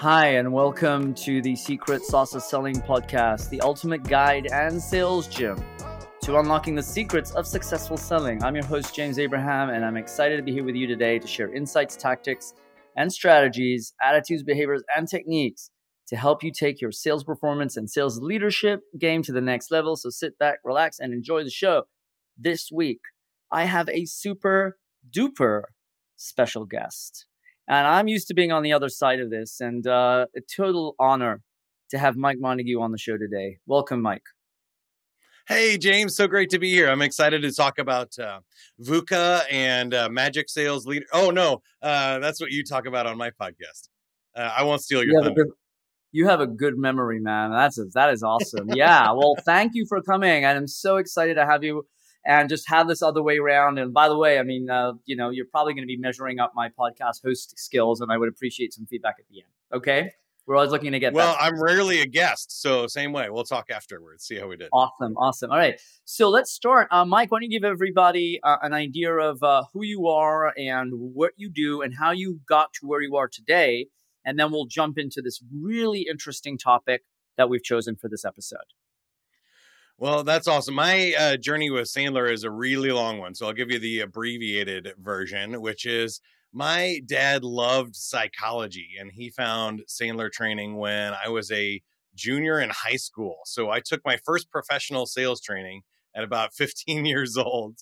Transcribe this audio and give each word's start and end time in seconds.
Hi, 0.00 0.28
and 0.28 0.50
welcome 0.50 1.12
to 1.12 1.42
the 1.42 1.54
Secret 1.54 2.02
Sauce 2.02 2.34
of 2.34 2.42
Selling 2.42 2.76
podcast, 2.76 3.50
the 3.50 3.60
ultimate 3.60 4.02
guide 4.02 4.48
and 4.50 4.80
sales 4.80 5.28
gym 5.28 5.62
to 6.22 6.38
unlocking 6.38 6.74
the 6.74 6.82
secrets 6.82 7.32
of 7.32 7.46
successful 7.46 7.98
selling. 7.98 8.42
I'm 8.42 8.54
your 8.54 8.64
host, 8.64 8.94
James 8.94 9.18
Abraham, 9.18 9.68
and 9.68 9.84
I'm 9.84 9.98
excited 9.98 10.38
to 10.38 10.42
be 10.42 10.52
here 10.52 10.64
with 10.64 10.74
you 10.74 10.86
today 10.86 11.18
to 11.18 11.26
share 11.26 11.54
insights, 11.54 11.96
tactics, 11.96 12.54
and 12.96 13.12
strategies, 13.12 13.92
attitudes, 14.02 14.42
behaviors, 14.42 14.82
and 14.96 15.06
techniques 15.06 15.70
to 16.08 16.16
help 16.16 16.42
you 16.42 16.50
take 16.50 16.80
your 16.80 16.92
sales 16.92 17.22
performance 17.22 17.76
and 17.76 17.90
sales 17.90 18.22
leadership 18.22 18.80
game 18.98 19.22
to 19.24 19.32
the 19.32 19.42
next 19.42 19.70
level. 19.70 19.96
So 19.96 20.08
sit 20.08 20.38
back, 20.38 20.60
relax, 20.64 20.98
and 20.98 21.12
enjoy 21.12 21.44
the 21.44 21.50
show. 21.50 21.82
This 22.38 22.70
week, 22.72 23.00
I 23.52 23.66
have 23.66 23.90
a 23.90 24.06
super 24.06 24.78
duper 25.14 25.64
special 26.16 26.64
guest. 26.64 27.26
And 27.70 27.86
I'm 27.86 28.08
used 28.08 28.26
to 28.26 28.34
being 28.34 28.50
on 28.50 28.64
the 28.64 28.72
other 28.72 28.88
side 28.88 29.20
of 29.20 29.30
this, 29.30 29.60
and 29.60 29.86
uh, 29.86 30.26
a 30.36 30.40
total 30.40 30.96
honor 30.98 31.40
to 31.90 31.98
have 31.98 32.16
Mike 32.16 32.38
Montague 32.40 32.80
on 32.80 32.90
the 32.90 32.98
show 32.98 33.16
today. 33.16 33.58
Welcome, 33.64 34.02
Mike. 34.02 34.24
Hey, 35.46 35.78
James, 35.78 36.16
so 36.16 36.26
great 36.26 36.50
to 36.50 36.58
be 36.58 36.70
here. 36.70 36.90
I'm 36.90 37.00
excited 37.00 37.42
to 37.42 37.52
talk 37.52 37.78
about 37.78 38.18
uh, 38.18 38.40
VUCA 38.82 39.42
and 39.52 39.94
uh, 39.94 40.08
Magic 40.10 40.48
Sales 40.50 40.84
Leader. 40.84 41.06
Oh, 41.12 41.30
no, 41.30 41.62
uh, 41.80 42.18
that's 42.18 42.40
what 42.40 42.50
you 42.50 42.64
talk 42.64 42.86
about 42.86 43.06
on 43.06 43.16
my 43.16 43.30
podcast. 43.30 43.88
Uh, 44.36 44.50
I 44.58 44.64
won't 44.64 44.82
steal 44.82 45.04
your 45.04 45.22
you. 45.22 45.32
Good, 45.32 45.46
you 46.10 46.26
have 46.26 46.40
a 46.40 46.48
good 46.48 46.76
memory, 46.76 47.20
man. 47.20 47.52
That's 47.52 47.78
a, 47.78 47.84
that 47.94 48.12
is 48.12 48.24
awesome. 48.24 48.68
yeah. 48.74 49.12
Well, 49.12 49.36
thank 49.44 49.76
you 49.76 49.86
for 49.88 50.02
coming, 50.02 50.44
and 50.44 50.58
I'm 50.58 50.66
so 50.66 50.96
excited 50.96 51.34
to 51.34 51.46
have 51.46 51.62
you 51.62 51.86
and 52.24 52.48
just 52.48 52.68
have 52.68 52.88
this 52.88 53.02
other 53.02 53.22
way 53.22 53.38
around. 53.38 53.78
And 53.78 53.92
by 53.92 54.08
the 54.08 54.16
way, 54.16 54.38
I 54.38 54.42
mean, 54.42 54.68
uh, 54.68 54.92
you 55.06 55.16
know, 55.16 55.30
you're 55.30 55.46
probably 55.46 55.74
going 55.74 55.84
to 55.84 55.86
be 55.86 55.96
measuring 55.96 56.38
up 56.38 56.52
my 56.54 56.68
podcast 56.68 57.22
host 57.24 57.58
skills, 57.58 58.00
and 58.00 58.12
I 58.12 58.16
would 58.18 58.28
appreciate 58.28 58.72
some 58.74 58.86
feedback 58.86 59.16
at 59.18 59.26
the 59.30 59.40
end. 59.40 59.50
Okay. 59.72 60.12
We're 60.46 60.56
always 60.56 60.72
looking 60.72 60.90
to 60.92 60.98
get 60.98 61.12
well. 61.12 61.36
I'm 61.38 61.62
rarely 61.62 62.00
a 62.00 62.06
guest, 62.06 62.60
so 62.60 62.88
same 62.88 63.12
way. 63.12 63.30
We'll 63.30 63.44
talk 63.44 63.70
afterwards. 63.70 64.24
See 64.24 64.36
how 64.36 64.48
we 64.48 64.56
did. 64.56 64.68
Awesome, 64.72 65.16
awesome. 65.16 65.50
All 65.52 65.56
right, 65.56 65.80
so 66.04 66.28
let's 66.28 66.50
start. 66.50 66.88
Uh, 66.90 67.04
Mike, 67.04 67.30
why 67.30 67.36
don't 67.36 67.50
you 67.50 67.60
give 67.60 67.64
everybody 67.64 68.40
uh, 68.42 68.56
an 68.62 68.72
idea 68.72 69.12
of 69.12 69.40
uh, 69.44 69.64
who 69.72 69.84
you 69.84 70.08
are 70.08 70.52
and 70.56 70.92
what 70.92 71.34
you 71.36 71.50
do 71.50 71.82
and 71.82 71.94
how 71.94 72.10
you 72.10 72.40
got 72.48 72.72
to 72.80 72.86
where 72.86 73.00
you 73.00 73.14
are 73.14 73.28
today, 73.28 73.86
and 74.24 74.40
then 74.40 74.50
we'll 74.50 74.66
jump 74.66 74.98
into 74.98 75.22
this 75.22 75.40
really 75.56 76.06
interesting 76.10 76.58
topic 76.58 77.02
that 77.36 77.48
we've 77.48 77.62
chosen 77.62 77.94
for 77.94 78.08
this 78.08 78.24
episode. 78.24 78.58
Well, 80.00 80.24
that's 80.24 80.48
awesome. 80.48 80.74
My 80.76 81.14
uh, 81.18 81.36
journey 81.36 81.70
with 81.70 81.88
Sandler 81.88 82.32
is 82.32 82.44
a 82.44 82.50
really 82.50 82.90
long 82.90 83.18
one. 83.18 83.34
So 83.34 83.46
I'll 83.46 83.52
give 83.52 83.70
you 83.70 83.78
the 83.78 84.00
abbreviated 84.00 84.94
version, 84.98 85.60
which 85.60 85.86
is 85.86 86.20
my 86.54 87.00
dad 87.06 87.44
loved 87.44 87.94
psychology 87.94 88.92
and 89.00 89.12
he 89.12 89.30
found 89.30 89.82
Sandler 89.88 90.32
training 90.32 90.76
when 90.78 91.12
I 91.24 91.28
was 91.28 91.52
a 91.52 91.82
junior 92.14 92.60
in 92.60 92.70
high 92.70 92.96
school. 92.96 93.36
So 93.44 93.70
I 93.70 93.80
took 93.80 94.00
my 94.04 94.18
first 94.24 94.50
professional 94.50 95.06
sales 95.06 95.42
training 95.42 95.82
at 96.16 96.24
about 96.24 96.54
15 96.56 97.04
years 97.04 97.36
old. 97.36 97.76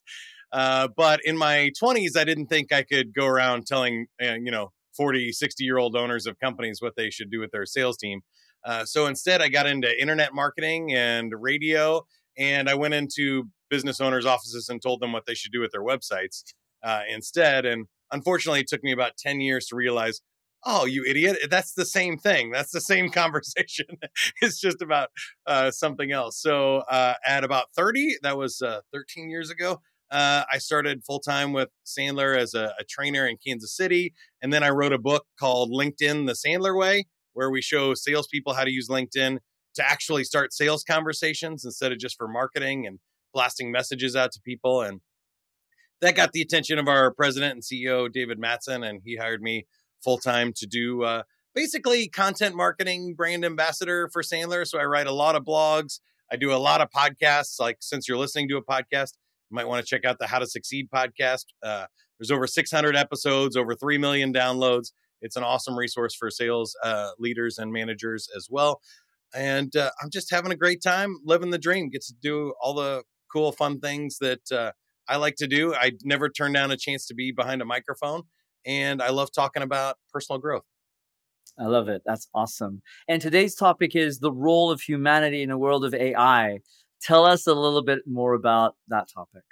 Uh, 0.53 0.88
but 0.97 1.20
in 1.25 1.36
my 1.36 1.70
20s, 1.78 2.16
I 2.16 2.25
didn't 2.25 2.47
think 2.47 2.72
I 2.72 2.82
could 2.82 3.12
go 3.14 3.27
around 3.27 3.66
telling, 3.66 4.06
uh, 4.22 4.34
you 4.34 4.50
know, 4.50 4.72
40, 4.97 5.32
60 5.32 5.64
year 5.64 5.78
old 5.78 5.94
owners 5.97 6.27
of 6.27 6.38
companies 6.41 6.82
what 6.82 6.97
they 6.97 7.10
should 7.10 7.30
do 7.30 7.41
with 7.41 7.53
their 7.53 7.66
sales 7.66 7.97
team. 7.98 8.22
Uh, 8.64 8.84
so 8.84 9.06
instead, 9.06 9.41
I 9.41 9.48
got 9.48 9.67
into 9.67 10.01
internet 10.01 10.34
marketing 10.34 10.95
and 10.95 11.33
radio, 11.37 12.05
and 12.37 12.69
I 12.69 12.75
went 12.75 12.95
into 12.95 13.45
business 13.70 14.00
owners' 14.00 14.27
offices 14.27 14.69
and 14.69 14.81
told 14.81 15.00
them 15.00 15.12
what 15.12 15.27
they 15.27 15.34
should 15.34 15.53
do 15.53 15.61
with 15.61 15.73
their 15.73 15.83
websites 15.83 16.42
uh, 16.83 17.03
instead. 17.09 17.65
And 17.67 17.87
unfortunately, 18.11 18.61
it 18.61 18.69
took 18.69 18.83
me 18.83 18.92
about 18.92 19.17
10 19.17 19.41
years 19.41 19.67
to 19.67 19.77
realize 19.77 20.20
oh 20.67 20.84
you 20.84 21.05
idiot 21.05 21.37
that's 21.50 21.73
the 21.73 21.84
same 21.84 22.19
thing 22.19 22.50
that's 22.50 22.73
the 22.73 22.81
same 22.81 23.11
conversation 23.12 23.87
it's 24.42 24.61
just 24.61 24.83
about 24.83 25.09
uh, 25.47 25.70
something 25.70 26.12
else 26.12 26.41
so 26.41 26.78
uh, 26.91 27.15
at 27.27 27.45
about 27.45 27.67
30 27.77 28.17
that 28.22 28.37
was 28.37 28.61
uh, 28.62 28.81
13 28.93 29.31
years 29.31 29.50
ago 29.50 29.81
uh, 30.11 30.43
i 30.53 30.59
started 30.59 31.05
full-time 31.05 31.53
with 31.53 31.69
sandler 31.87 32.37
as 32.37 32.55
a, 32.55 32.75
a, 32.78 32.84
trainer 32.88 33.27
in 33.27 33.37
kansas 33.44 33.77
city 33.77 34.15
and 34.43 34.53
then 34.53 34.62
i 34.62 34.69
wrote 34.69 34.93
a 34.93 34.99
book 34.99 35.25
called 35.38 35.71
linkedin 35.71 36.27
the 36.27 36.32
sandler 36.32 36.77
way 36.77 37.06
where 37.38 37.50
we 37.50 37.62
show 37.62 37.94
salespeople 37.94 38.53
how 38.53 38.65
to 38.65 38.72
use 38.72 38.88
LinkedIn 38.88 39.38
to 39.76 39.88
actually 39.88 40.25
start 40.25 40.53
sales 40.53 40.82
conversations 40.82 41.65
instead 41.65 41.93
of 41.93 41.99
just 41.99 42.16
for 42.16 42.26
marketing 42.26 42.84
and 42.84 42.99
blasting 43.32 43.71
messages 43.71 44.16
out 44.16 44.32
to 44.32 44.41
people. 44.41 44.82
And 44.82 45.00
that 46.00 46.16
got 46.16 46.32
the 46.32 46.43
attention 46.43 46.81
of 46.81 46.88
our 46.88 47.12
president 47.12 47.53
and 47.53 47.62
CEO, 47.62 48.12
David 48.12 48.41
Mattson, 48.41 48.84
and 48.84 49.00
he 49.04 49.15
hired 49.15 49.41
me 49.41 49.69
full 50.03 50.19
time 50.19 50.53
to 50.54 50.66
do 50.66 51.04
uh, 51.04 51.22
basically 51.54 52.09
content 52.09 52.56
marketing, 52.56 53.15
brand 53.15 53.44
ambassador 53.44 54.10
for 54.12 54.22
Sandler. 54.22 54.66
So 54.66 54.81
I 54.81 54.84
write 54.87 55.06
a 55.06 55.12
lot 55.12 55.37
of 55.37 55.44
blogs. 55.44 56.00
I 56.32 56.34
do 56.34 56.53
a 56.53 56.59
lot 56.59 56.81
of 56.81 56.91
podcasts. 56.91 57.60
Like 57.60 57.76
since 57.78 58.09
you're 58.09 58.19
listening 58.19 58.49
to 58.49 58.56
a 58.56 58.65
podcast, 58.65 59.12
you 59.49 59.55
might 59.55 59.69
want 59.69 59.81
to 59.81 59.88
check 59.88 60.05
out 60.05 60.19
the 60.19 60.26
How 60.26 60.41
to 60.41 60.47
Succeed 60.49 60.91
podcast. 60.93 61.44
Uh, 61.62 61.87
there's 62.19 62.32
over 62.32 62.49
600 62.49 62.97
episodes, 62.97 63.56
over 63.56 63.76
3 63.76 63.97
million 63.97 64.32
downloads. 64.32 64.91
It's 65.21 65.37
an 65.37 65.43
awesome 65.43 65.77
resource 65.77 66.15
for 66.15 66.31
sales 66.31 66.77
uh, 66.84 67.11
leaders 67.19 67.59
and 67.59 67.73
managers 67.73 68.29
as 68.37 68.49
well. 68.51 68.81
And 69.34 69.75
uh, 69.77 69.91
I'm 70.03 70.11
just 70.11 70.31
having 70.31 70.53
a 70.53 70.56
great 70.56 70.83
time 70.83 71.17
living 71.25 71.51
the 71.51 71.59
dream. 71.59 71.91
Get 71.91 72.03
to 72.03 72.15
do 72.23 72.55
all 72.62 72.75
the 72.75 73.03
cool, 73.33 73.53
fun 73.53 73.81
things 73.81 74.19
that 74.21 74.51
uh, 74.51 74.73
I 75.09 75.17
like 75.17 75.37
to 75.37 75.47
do. 75.47 75.75
I 75.75 75.93
never 76.05 76.29
turn 76.29 76.53
down 76.53 76.71
a 76.71 76.77
chance 76.77 77.06
to 77.06 77.15
be 77.15 77.33
behind 77.33 77.61
a 77.61 77.65
microphone, 77.65 78.23
and 78.65 79.03
I 79.03 79.11
love 79.11 79.31
talking 79.33 79.62
about 79.62 79.97
personal 80.12 80.39
growth. 80.39 80.65
I 81.59 81.65
love 81.65 81.89
it. 81.89 82.03
That's 82.06 82.29
awesome. 82.35 82.83
And 83.09 83.21
today's 83.21 83.55
topic 83.55 83.97
is 83.97 84.21
the 84.21 84.33
role 84.33 84.71
of 84.71 84.81
humanity 84.81 85.43
in 85.43 85.50
a 85.50 85.59
world 85.59 85.85
of 85.85 85.93
AI. 85.93 86.61
Tell 87.03 87.25
us 87.25 87.47
a 87.47 87.55
little 87.55 87.83
bit 87.83 88.00
more 88.06 88.35
about 88.35 88.77
that 88.89 89.09
topic. 89.12 89.43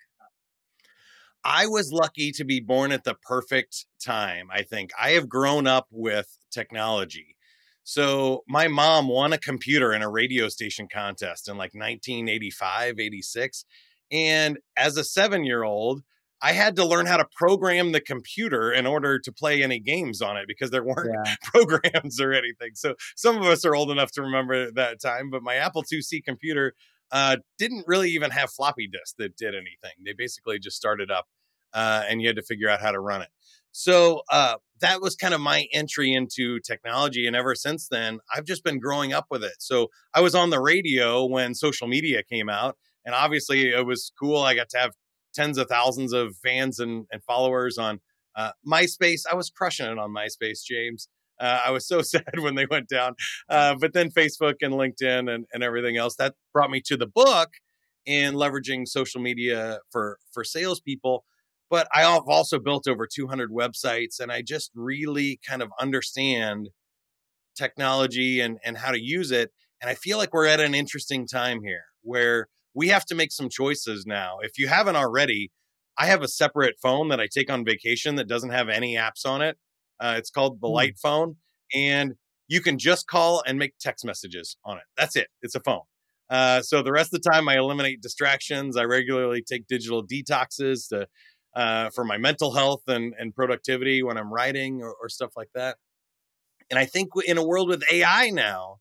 I 1.49 1.69
was 1.69 1.93
lucky 1.93 2.33
to 2.33 2.45
be 2.45 2.59
born 2.59 2.91
at 2.91 3.05
the 3.05 3.15
perfect 3.15 3.87
time, 4.05 4.49
I 4.53 4.63
think. 4.63 4.91
I 5.01 5.11
have 5.11 5.29
grown 5.29 5.69
up 5.69 5.87
with 5.93 6.37
technology. 6.51 7.37
So 7.85 8.43
my 8.49 8.67
mom 8.67 9.07
won 9.07 9.33
a 9.33 9.39
computer 9.39 9.93
in 9.93 10.03
a 10.03 10.11
radio 10.11 10.49
station 10.49 10.89
contest 10.93 11.49
in 11.49 11.57
like 11.57 11.73
1985, 11.73 12.99
86. 12.99 13.65
And 14.11 14.59
as 14.77 14.97
a 14.97 15.05
seven 15.05 15.45
year 15.45 15.63
old, 15.63 16.03
I 16.43 16.51
had 16.51 16.75
to 16.77 16.85
learn 16.85 17.07
how 17.07 17.17
to 17.17 17.27
program 17.37 17.93
the 17.93 18.01
computer 18.01 18.73
in 18.73 18.85
order 18.85 19.21
to 19.21 19.33
play 19.33 19.63
any 19.63 19.79
games 19.79 20.21
on 20.21 20.37
it 20.37 20.47
because 20.49 20.73
there 20.73 20.83
weren't 20.83 21.15
yeah. 21.25 21.37
programs 21.45 22.21
or 22.21 22.33
anything. 22.33 22.73
So 22.75 22.97
some 23.15 23.37
of 23.37 23.45
us 23.45 23.65
are 23.65 23.77
old 23.77 23.93
enough 23.93 24.11
to 24.13 24.23
remember 24.23 24.73
that 24.73 25.01
time, 25.01 25.31
but 25.31 25.45
my 25.45 25.55
Apple 25.55 25.85
IIc 25.85 26.25
computer 26.25 26.75
uh, 27.13 27.37
didn't 27.57 27.85
really 27.87 28.11
even 28.11 28.33
have 28.33 28.51
floppy 28.51 28.89
disks 28.89 29.15
that 29.19 29.37
did 29.37 29.55
anything. 29.55 29.93
They 30.05 30.13
basically 30.13 30.59
just 30.59 30.77
started 30.77 31.09
up 31.09 31.27
uh, 31.77 32.03
and 32.09 32.23
you 32.23 32.27
had 32.27 32.37
to 32.37 32.43
figure 32.43 32.69
out 32.69 32.81
how 32.81 32.91
to 32.91 32.99
run 32.99 33.21
it. 33.21 33.29
So 33.71 34.23
uh, 34.33 34.55
that 34.81 35.03
was 35.03 35.15
kind 35.15 35.35
of 35.35 35.41
my 35.43 35.67
entry 35.73 36.15
into 36.15 36.59
technology. 36.61 37.27
And 37.27 37.37
ever 37.37 37.55
since 37.55 37.89
then, 37.89 38.19
I've 38.35 38.47
just 38.47 38.65
been 38.65 38.81
growing 38.81 39.13
up 39.13 39.27
with 39.31 39.45
it. 39.45 39.57
So 39.59 39.89
I 40.15 40.23
was 40.23 40.35
on 40.35 40.49
the 40.49 40.61
radio 40.61 41.27
when 41.27 41.55
social 41.55 41.87
media 41.87 42.23
came 42.23 42.49
out. 42.49 42.79
And 43.05 43.15
obviously, 43.15 43.69
it 43.69 43.87
was 43.87 44.11
cool. 44.19 44.39
I 44.39 44.55
got 44.55 44.71
to 44.71 44.79
have 44.79 44.93
tens 45.35 45.59
of 45.59 45.69
thousands 45.69 46.15
of 46.15 46.35
fans 46.43 46.81
and, 46.81 47.05
and 47.13 47.23
followers 47.23 47.77
on 47.77 48.01
uh, 48.35 48.53
MySpace. 48.67 49.21
I 49.31 49.35
was 49.35 49.51
crushing 49.51 49.87
it 49.87 49.99
on 49.99 50.11
MySpace, 50.11 50.65
James. 50.65 51.09
Uh, 51.39 51.61
I 51.67 51.71
was 51.71 51.87
so 51.87 52.01
sad 52.03 52.39
when 52.39 52.55
they 52.55 52.65
went 52.65 52.89
down. 52.89 53.15
Uh, 53.51 53.75
but 53.79 53.93
then 53.93 54.11
Facebook 54.11 54.55
and 54.63 54.73
LinkedIn 54.73 55.33
and, 55.33 55.45
and 55.53 55.63
everything 55.63 55.99
else 55.99 56.17
that 56.17 56.35
brought 56.55 56.71
me 56.71 56.81
to 56.87 56.97
the 56.97 57.07
book 57.07 57.51
in 58.07 58.35
leveraging 58.35 58.89
social 58.89 59.21
media 59.21 59.81
for 59.91 60.19
for 60.33 60.45
salespeople 60.45 61.25
but 61.71 61.89
I've 61.95 62.23
also 62.27 62.59
built 62.59 62.87
over 62.87 63.07
200 63.07 63.51
websites 63.51 64.21
and 64.21 64.31
I 64.31 64.43
just 64.43 64.71
really 64.75 65.41
kind 65.47 65.63
of 65.63 65.71
understand 65.81 66.71
technology 67.57 68.41
and, 68.41 68.59
and 68.65 68.77
how 68.77 68.93
to 68.93 69.01
use 69.01 69.31
it. 69.31 69.51
And 69.81 69.91
I 69.91 69.95
feel 69.95 70.19
like 70.19 70.33
we're 70.33 70.47
at 70.47 70.61
an 70.61 70.75
interesting 70.75 71.27
time 71.27 71.63
here 71.63 71.85
where 72.03 72.49
we 72.75 72.89
have 72.89 73.05
to 73.07 73.15
make 73.15 73.33
some 73.33 73.49
choices 73.49 74.07
now. 74.07 74.39
If 74.43 74.59
you 74.59 74.69
haven't 74.69 74.97
already, 74.97 75.51
I 75.99 76.07
have 76.07 76.23
a 76.23 76.29
separate 76.29 76.77
phone 76.81 77.09
that 77.09 77.21
I 77.21 77.27
take 77.27 77.51
on 77.51 77.65
vacation 77.65 78.17
that 78.17 78.29
doesn't 78.29 78.51
have 78.51 78.69
any 78.69 78.95
apps 78.95 79.25
on 79.25 79.43
it. 79.43 79.57
Uh, 79.99 80.15
it's 80.19 80.31
called 80.31 80.61
the 80.61 80.69
mm. 80.69 80.75
Light 80.75 80.99
phone. 80.99 81.37
And 81.75 82.15
you 82.49 82.61
can 82.61 82.79
just 82.79 83.07
call 83.07 83.43
and 83.47 83.59
make 83.59 83.79
text 83.81 84.05
messages 84.05 84.57
on 84.65 84.77
it. 84.77 84.85
That's 84.97 85.17
it. 85.17 85.29
It's 85.43 85.55
a 85.55 85.61
phone. 85.61 85.83
Uh, 86.29 86.61
so 86.61 86.83
the 86.83 86.93
rest 86.93 87.15
of 87.15 87.23
the 87.23 87.31
time, 87.31 87.49
I 87.49 87.57
eliminate 87.57 88.01
distractions. 88.03 88.77
I 88.77 88.85
regularly 88.85 89.43
take 89.43 89.67
digital 89.67 90.05
detoxes 90.07 90.89
to 90.89 91.07
uh, 91.57 91.91
for 91.91 92.05
my 92.05 92.19
mental 92.19 92.53
health 92.55 92.83
and, 92.87 93.15
and 93.19 93.35
productivity 93.35 94.03
when 94.05 94.17
I'm 94.17 94.33
writing 94.33 94.83
or, 94.83 94.95
or 95.03 95.09
stuff 95.09 95.33
like 95.37 95.51
that. 95.55 95.79
And 96.71 96.79
I 96.79 96.85
think 96.85 97.09
in 97.27 97.39
a 97.39 97.45
world 97.45 97.69
with 97.69 97.83
AI 97.91 98.31
now, 98.31 98.77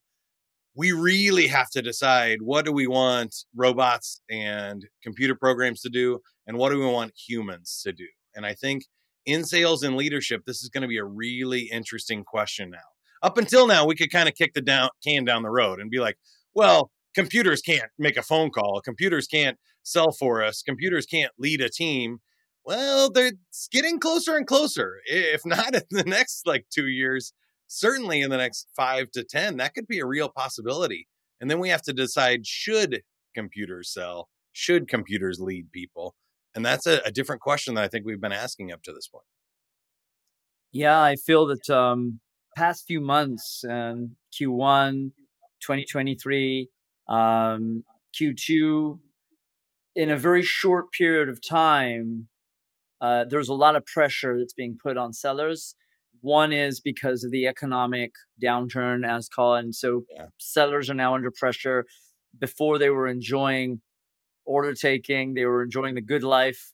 we 0.76 0.92
really 0.92 1.48
have 1.48 1.70
to 1.72 1.82
decide 1.82 2.42
what 2.42 2.66
do 2.66 2.72
we 2.72 2.86
want 2.86 3.34
robots 3.56 4.22
and 4.30 4.86
computer 5.02 5.36
programs 5.36 5.82
to 5.82 5.90
do 5.90 6.20
and 6.46 6.58
what 6.58 6.70
do 6.70 6.80
we 6.80 6.86
want 6.86 7.14
humans 7.16 7.82
to 7.84 7.94
do 7.94 8.06
and 8.36 8.46
i 8.46 8.54
think 8.54 8.84
in 9.26 9.46
sales 9.46 9.84
and 9.84 9.96
leadership 9.96 10.42
this 10.46 10.62
is 10.62 10.70
going 10.70 10.82
to 10.82 10.88
be 10.88 10.98
a 10.98 11.06
really 11.06 11.62
interesting 11.72 12.24
question 12.26 12.70
now 12.70 12.78
Up 13.26 13.40
until 13.40 13.66
now, 13.66 13.88
we 13.88 13.96
could 13.96 14.12
kind 14.12 14.30
of 14.30 14.36
kick 14.36 14.54
the 14.54 14.62
down, 14.62 14.90
can 15.04 15.26
down 15.26 15.42
the 15.42 15.50
road 15.50 15.80
and 15.80 15.90
be 15.90 16.00
like, 16.00 16.18
well, 16.54 16.92
computers 17.16 17.62
can't 17.62 17.90
make 17.98 18.18
a 18.18 18.22
phone 18.22 18.52
call. 18.52 18.82
Computers 18.82 19.26
can't 19.26 19.58
sell 19.82 20.12
for 20.12 20.44
us. 20.44 20.62
Computers 20.62 21.08
can't 21.08 21.32
lead 21.40 21.60
a 21.62 21.70
team. 21.70 22.20
Well, 22.66 23.12
they're 23.12 23.34
getting 23.72 24.00
closer 24.00 24.36
and 24.36 24.48
closer. 24.48 24.96
If 25.06 25.46
not 25.46 25.76
in 25.76 25.84
the 25.92 26.04
next 26.04 26.48
like 26.48 26.66
two 26.74 26.88
years, 26.88 27.34
certainly 27.68 28.22
in 28.22 28.30
the 28.30 28.38
next 28.38 28.68
five 28.76 29.12
to 29.12 29.24
10, 29.24 29.58
that 29.58 29.76
could 29.76 29.88
be 29.88 30.00
a 30.00 30.06
real 30.06 30.30
possibility. 30.30 31.08
And 31.40 31.50
then 31.50 31.60
we 31.60 31.70
have 31.70 31.84
to 31.84 31.94
decide 31.94 32.48
should 32.48 33.04
computers 33.36 33.92
sell? 33.94 34.30
Should 34.52 34.88
computers 34.88 35.40
lead 35.40 35.72
people? 35.72 36.16
And 36.56 36.66
that's 36.66 36.88
a, 36.88 37.02
a 37.06 37.12
different 37.12 37.42
question 37.42 37.76
that 37.76 37.84
I 37.84 37.88
think 37.88 38.06
we've 38.06 38.22
been 38.22 38.32
asking 38.32 38.72
up 38.72 38.82
to 38.84 38.94
this 38.94 39.08
point. 39.08 39.26
Yeah, 40.72 41.02
I 41.02 41.16
feel 41.16 41.46
that 41.48 41.70
um, 41.70 42.20
past 42.56 42.86
few 42.88 43.02
months 43.02 43.64
and 43.64 44.12
Q1, 44.34 45.12
2023, 45.62 46.70
um, 47.08 47.84
Q2, 48.20 49.00
in 49.96 50.10
a 50.10 50.18
very 50.18 50.42
short 50.42 50.92
period 50.92 51.30
of 51.30 51.46
time, 51.46 52.28
uh, 53.02 53.26
there's 53.30 53.50
a 53.50 53.54
lot 53.54 53.76
of 53.76 53.86
pressure 53.86 54.38
that's 54.38 54.54
being 54.54 54.78
put 54.82 54.98
on 54.98 55.14
sellers. 55.14 55.76
One 56.22 56.54
is 56.54 56.80
because 56.80 57.24
of 57.24 57.32
the 57.32 57.46
economic 57.48 58.14
downturn, 58.42 59.08
as 59.08 59.30
called, 59.30 59.60
and 59.60 59.76
so 59.76 60.06
yeah. 60.12 60.28
sellers 60.38 60.90
are 60.90 60.96
now 60.96 61.14
under 61.14 61.32
pressure. 61.32 61.86
Before 62.38 62.78
they 62.78 62.90
were 62.90 63.08
enjoying 63.08 63.82
order 64.46 64.74
taking, 64.74 65.34
they 65.34 65.46
were 65.46 65.64
enjoying 65.64 65.96
the 65.96 66.02
good 66.02 66.24
life, 66.24 66.74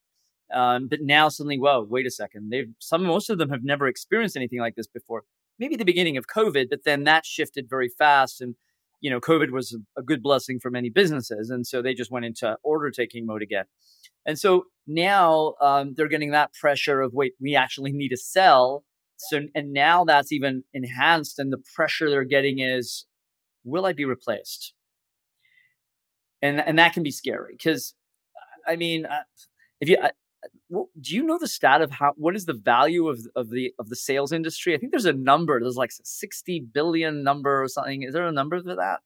um, 0.53 0.87
but 0.87 1.01
now 1.01 1.29
suddenly, 1.29 1.57
whoa, 1.57 1.85
wait 1.89 2.05
a 2.05 2.11
second. 2.11 2.49
They've 2.49 2.69
some 2.79 3.03
most 3.03 3.29
of 3.29 3.37
them 3.37 3.49
have 3.49 3.63
never 3.63 3.87
experienced 3.87 4.35
anything 4.37 4.59
like 4.59 4.75
this 4.75 4.87
before. 4.87 5.23
Maybe 5.59 5.75
the 5.75 5.85
beginning 5.85 6.17
of 6.17 6.27
COVID, 6.27 6.67
but 6.69 6.83
then 6.85 7.03
that 7.05 7.25
shifted 7.25 7.69
very 7.69 7.89
fast, 7.89 8.41
and 8.41 8.55
you 9.01 9.09
know, 9.09 9.19
COVID 9.19 9.51
was 9.51 9.77
a 9.97 10.03
good 10.03 10.21
blessing 10.21 10.59
for 10.59 10.69
many 10.69 10.89
businesses, 10.89 11.49
and 11.49 11.65
so 11.65 11.81
they 11.81 11.93
just 11.93 12.11
went 12.11 12.25
into 12.25 12.57
order 12.63 12.91
taking 12.91 13.25
mode 13.25 13.41
again. 13.41 13.65
And 14.25 14.37
so 14.37 14.65
now 14.87 15.55
um, 15.61 15.93
they're 15.95 16.07
getting 16.07 16.31
that 16.31 16.53
pressure 16.53 17.01
of 17.01 17.13
wait, 17.13 17.33
we 17.39 17.55
actually 17.55 17.91
need 17.91 18.09
to 18.09 18.17
sell. 18.17 18.83
So 19.17 19.41
and 19.53 19.71
now 19.71 20.03
that's 20.03 20.31
even 20.31 20.63
enhanced, 20.73 21.37
and 21.37 21.53
the 21.53 21.61
pressure 21.75 22.09
they're 22.09 22.23
getting 22.23 22.59
is, 22.59 23.05
will 23.63 23.85
I 23.85 23.93
be 23.93 24.05
replaced? 24.05 24.73
And 26.41 26.59
and 26.59 26.79
that 26.79 26.93
can 26.93 27.03
be 27.03 27.11
scary 27.11 27.53
because, 27.55 27.93
I 28.67 28.75
mean, 28.75 29.05
uh, 29.05 29.23
if 29.79 29.89
you 29.89 29.97
well, 30.69 30.89
do 30.99 31.15
you 31.15 31.23
know 31.23 31.37
the 31.37 31.47
stat 31.47 31.81
of 31.81 31.91
how 31.91 32.13
what 32.15 32.35
is 32.35 32.45
the 32.45 32.53
value 32.53 33.09
of 33.09 33.19
of 33.35 33.49
the 33.49 33.73
of 33.77 33.89
the 33.89 33.95
sales 33.95 34.31
industry? 34.31 34.73
I 34.73 34.77
think 34.77 34.91
there's 34.91 35.05
a 35.05 35.13
number. 35.13 35.59
There's 35.59 35.75
like 35.75 35.91
sixty 36.03 36.59
billion 36.59 37.23
number 37.23 37.61
or 37.61 37.67
something. 37.67 38.03
Is 38.03 38.13
there 38.13 38.25
a 38.25 38.31
number 38.31 38.61
for 38.61 38.75
that? 38.75 39.01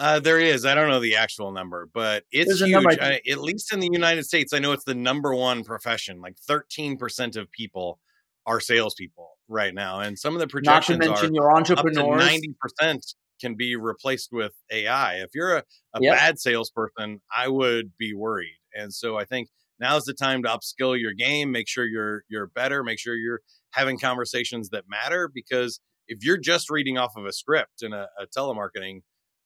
Uh, 0.00 0.18
there 0.18 0.40
is. 0.40 0.64
I 0.64 0.74
don't 0.74 0.88
know 0.88 0.98
the 0.98 1.16
actual 1.16 1.52
number, 1.52 1.86
but 1.92 2.24
it's 2.32 2.62
huge. 2.62 2.86
I, 2.98 3.20
at 3.30 3.38
least 3.38 3.70
in 3.70 3.80
the 3.80 3.90
United 3.92 4.24
States, 4.24 4.54
I 4.54 4.58
know 4.58 4.72
it's 4.72 4.84
the 4.84 4.94
number 4.94 5.34
one 5.34 5.62
profession. 5.62 6.22
Like 6.22 6.38
thirteen 6.38 6.96
percent 6.96 7.36
of 7.36 7.50
people 7.50 8.00
are 8.46 8.60
salespeople 8.60 9.28
right 9.46 9.74
now, 9.74 10.00
and 10.00 10.18
some 10.18 10.32
of 10.34 10.40
the 10.40 10.46
projections 10.46 11.00
Not 11.00 11.04
to 11.04 11.10
mention 11.10 11.34
your 11.34 11.54
entrepreneurs. 11.54 12.18
Ninety 12.18 12.54
percent 12.58 13.04
can 13.42 13.56
be 13.56 13.76
replaced 13.76 14.30
with 14.32 14.52
AI. 14.72 15.16
If 15.16 15.30
you're 15.34 15.58
a, 15.58 15.64
a 15.94 16.00
yep. 16.00 16.16
bad 16.16 16.38
salesperson, 16.38 17.20
I 17.34 17.48
would 17.48 17.92
be 17.98 18.14
worried. 18.14 18.58
And 18.74 18.94
so 18.94 19.18
I 19.18 19.26
think 19.26 19.48
now's 19.78 20.04
the 20.04 20.14
time 20.14 20.42
to 20.44 20.48
upskill 20.48 20.98
your 20.98 21.12
game 21.12 21.52
make 21.52 21.68
sure 21.68 21.86
you're 21.86 22.22
you're 22.28 22.46
better 22.46 22.82
make 22.84 22.98
sure 22.98 23.14
you're 23.14 23.40
having 23.72 23.98
conversations 23.98 24.70
that 24.70 24.84
matter 24.88 25.30
because 25.32 25.80
if 26.06 26.24
you're 26.24 26.38
just 26.38 26.70
reading 26.70 26.98
off 26.98 27.12
of 27.16 27.24
a 27.24 27.32
script 27.32 27.82
in 27.82 27.92
a, 27.92 28.06
a 28.18 28.26
telemarketing 28.26 29.00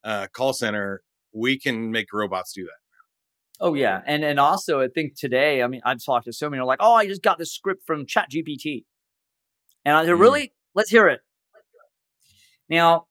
uh, 0.04 0.26
call 0.32 0.52
center 0.52 1.02
we 1.32 1.58
can 1.58 1.90
make 1.90 2.12
robots 2.12 2.52
do 2.52 2.62
that 2.62 2.84
Oh 3.60 3.74
yeah, 3.74 4.02
and 4.04 4.24
and 4.24 4.40
also 4.40 4.80
I 4.80 4.88
think 4.88 5.16
today, 5.16 5.62
I 5.62 5.68
mean, 5.68 5.80
I've 5.84 6.04
talked 6.04 6.24
to 6.26 6.32
so 6.32 6.50
many 6.50 6.60
are 6.60 6.66
like, 6.66 6.80
oh, 6.82 6.94
I 6.94 7.06
just 7.06 7.22
got 7.22 7.38
the 7.38 7.46
script 7.46 7.84
from 7.86 8.04
Chat 8.04 8.28
GPT, 8.30 8.84
and 9.84 9.96
I 9.96 10.04
said, 10.04 10.14
mm. 10.14 10.20
really, 10.20 10.52
let's 10.74 10.90
hear 10.90 11.06
it. 11.06 11.20
Now, 12.68 13.06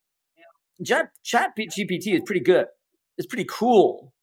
Chat 0.86 1.12
Chat 1.24 1.52
GPT 1.58 2.16
is 2.16 2.22
pretty 2.26 2.42
good. 2.42 2.66
It's 3.18 3.28
pretty 3.28 3.48
cool, 3.50 4.14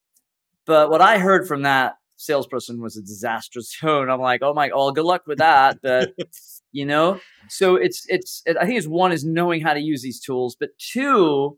but 0.67 0.91
what 0.91 1.01
I 1.01 1.19
heard 1.19 1.49
from 1.49 1.63
that 1.63 1.95
salesperson 2.19 2.83
was 2.83 2.99
a 2.99 3.03
disastrous 3.03 3.75
tone. 3.81 4.11
I'm 4.11 4.21
like, 4.21 4.43
oh 4.43 4.53
my, 4.53 4.69
oh, 4.75 4.93
good 4.93 5.07
luck 5.07 5.23
with 5.27 5.39
that. 5.39 5.79
But 5.83 6.13
you 6.73 6.85
know, 6.85 7.19
so 7.49 7.77
it's 7.77 8.05
it's 8.09 8.43
it, 8.45 8.59
I 8.59 8.67
think 8.67 8.77
it's 8.77 8.87
one 8.87 9.13
is 9.13 9.25
knowing 9.25 9.63
how 9.63 9.73
to 9.73 9.81
use 9.81 10.03
these 10.03 10.21
tools, 10.21 10.55
but 10.61 10.71
two, 10.79 11.57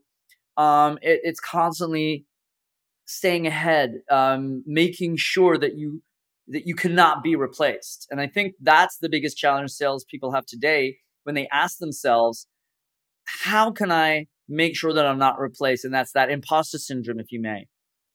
um, 0.57 0.97
it, 1.01 1.21
it's 1.23 1.39
constantly 1.39 2.25
staying 3.05 3.47
ahead, 3.47 4.01
um, 4.09 4.63
making 4.65 5.17
sure 5.17 5.57
that 5.57 5.75
you 5.75 6.01
that 6.47 6.67
you 6.67 6.75
cannot 6.75 7.23
be 7.23 7.35
replaced. 7.35 8.07
And 8.11 8.19
I 8.19 8.27
think 8.27 8.55
that's 8.61 8.97
the 8.97 9.07
biggest 9.09 9.37
challenge 9.37 9.71
salespeople 9.71 10.33
have 10.33 10.45
today 10.45 10.97
when 11.23 11.35
they 11.35 11.47
ask 11.53 11.77
themselves, 11.77 12.47
how 13.23 13.71
can 13.71 13.91
I 13.91 14.27
make 14.49 14.75
sure 14.75 14.91
that 14.91 15.05
I'm 15.05 15.17
not 15.17 15.39
replaced? 15.39 15.85
And 15.85 15.93
that's 15.93 16.11
that 16.11 16.29
imposter 16.29 16.77
syndrome, 16.77 17.21
if 17.21 17.31
you 17.31 17.41
may. 17.41 17.67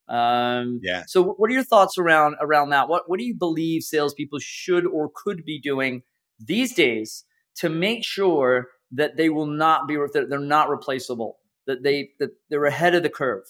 Um, 0.07 0.79
yeah. 0.83 1.03
So, 1.07 1.23
what 1.23 1.49
are 1.49 1.53
your 1.53 1.63
thoughts 1.63 1.97
around 1.97 2.35
around 2.39 2.69
that? 2.69 2.89
What 2.89 3.03
What 3.07 3.19
do 3.19 3.25
you 3.25 3.35
believe 3.35 3.83
salespeople 3.83 4.39
should 4.39 4.85
or 4.85 5.11
could 5.13 5.43
be 5.43 5.59
doing 5.59 6.03
these 6.39 6.73
days 6.73 7.25
to 7.57 7.69
make 7.69 8.03
sure 8.03 8.67
that 8.91 9.17
they 9.17 9.29
will 9.29 9.45
not 9.45 9.87
be 9.87 9.95
that 9.95 10.27
they're 10.29 10.39
not 10.39 10.69
replaceable, 10.69 11.37
that 11.69 11.83
they 11.83 12.09
that 12.19 12.31
they're 12.49 12.65
ahead 12.65 12.95
of 12.95 13.03
the 13.03 13.09
curve? 13.09 13.45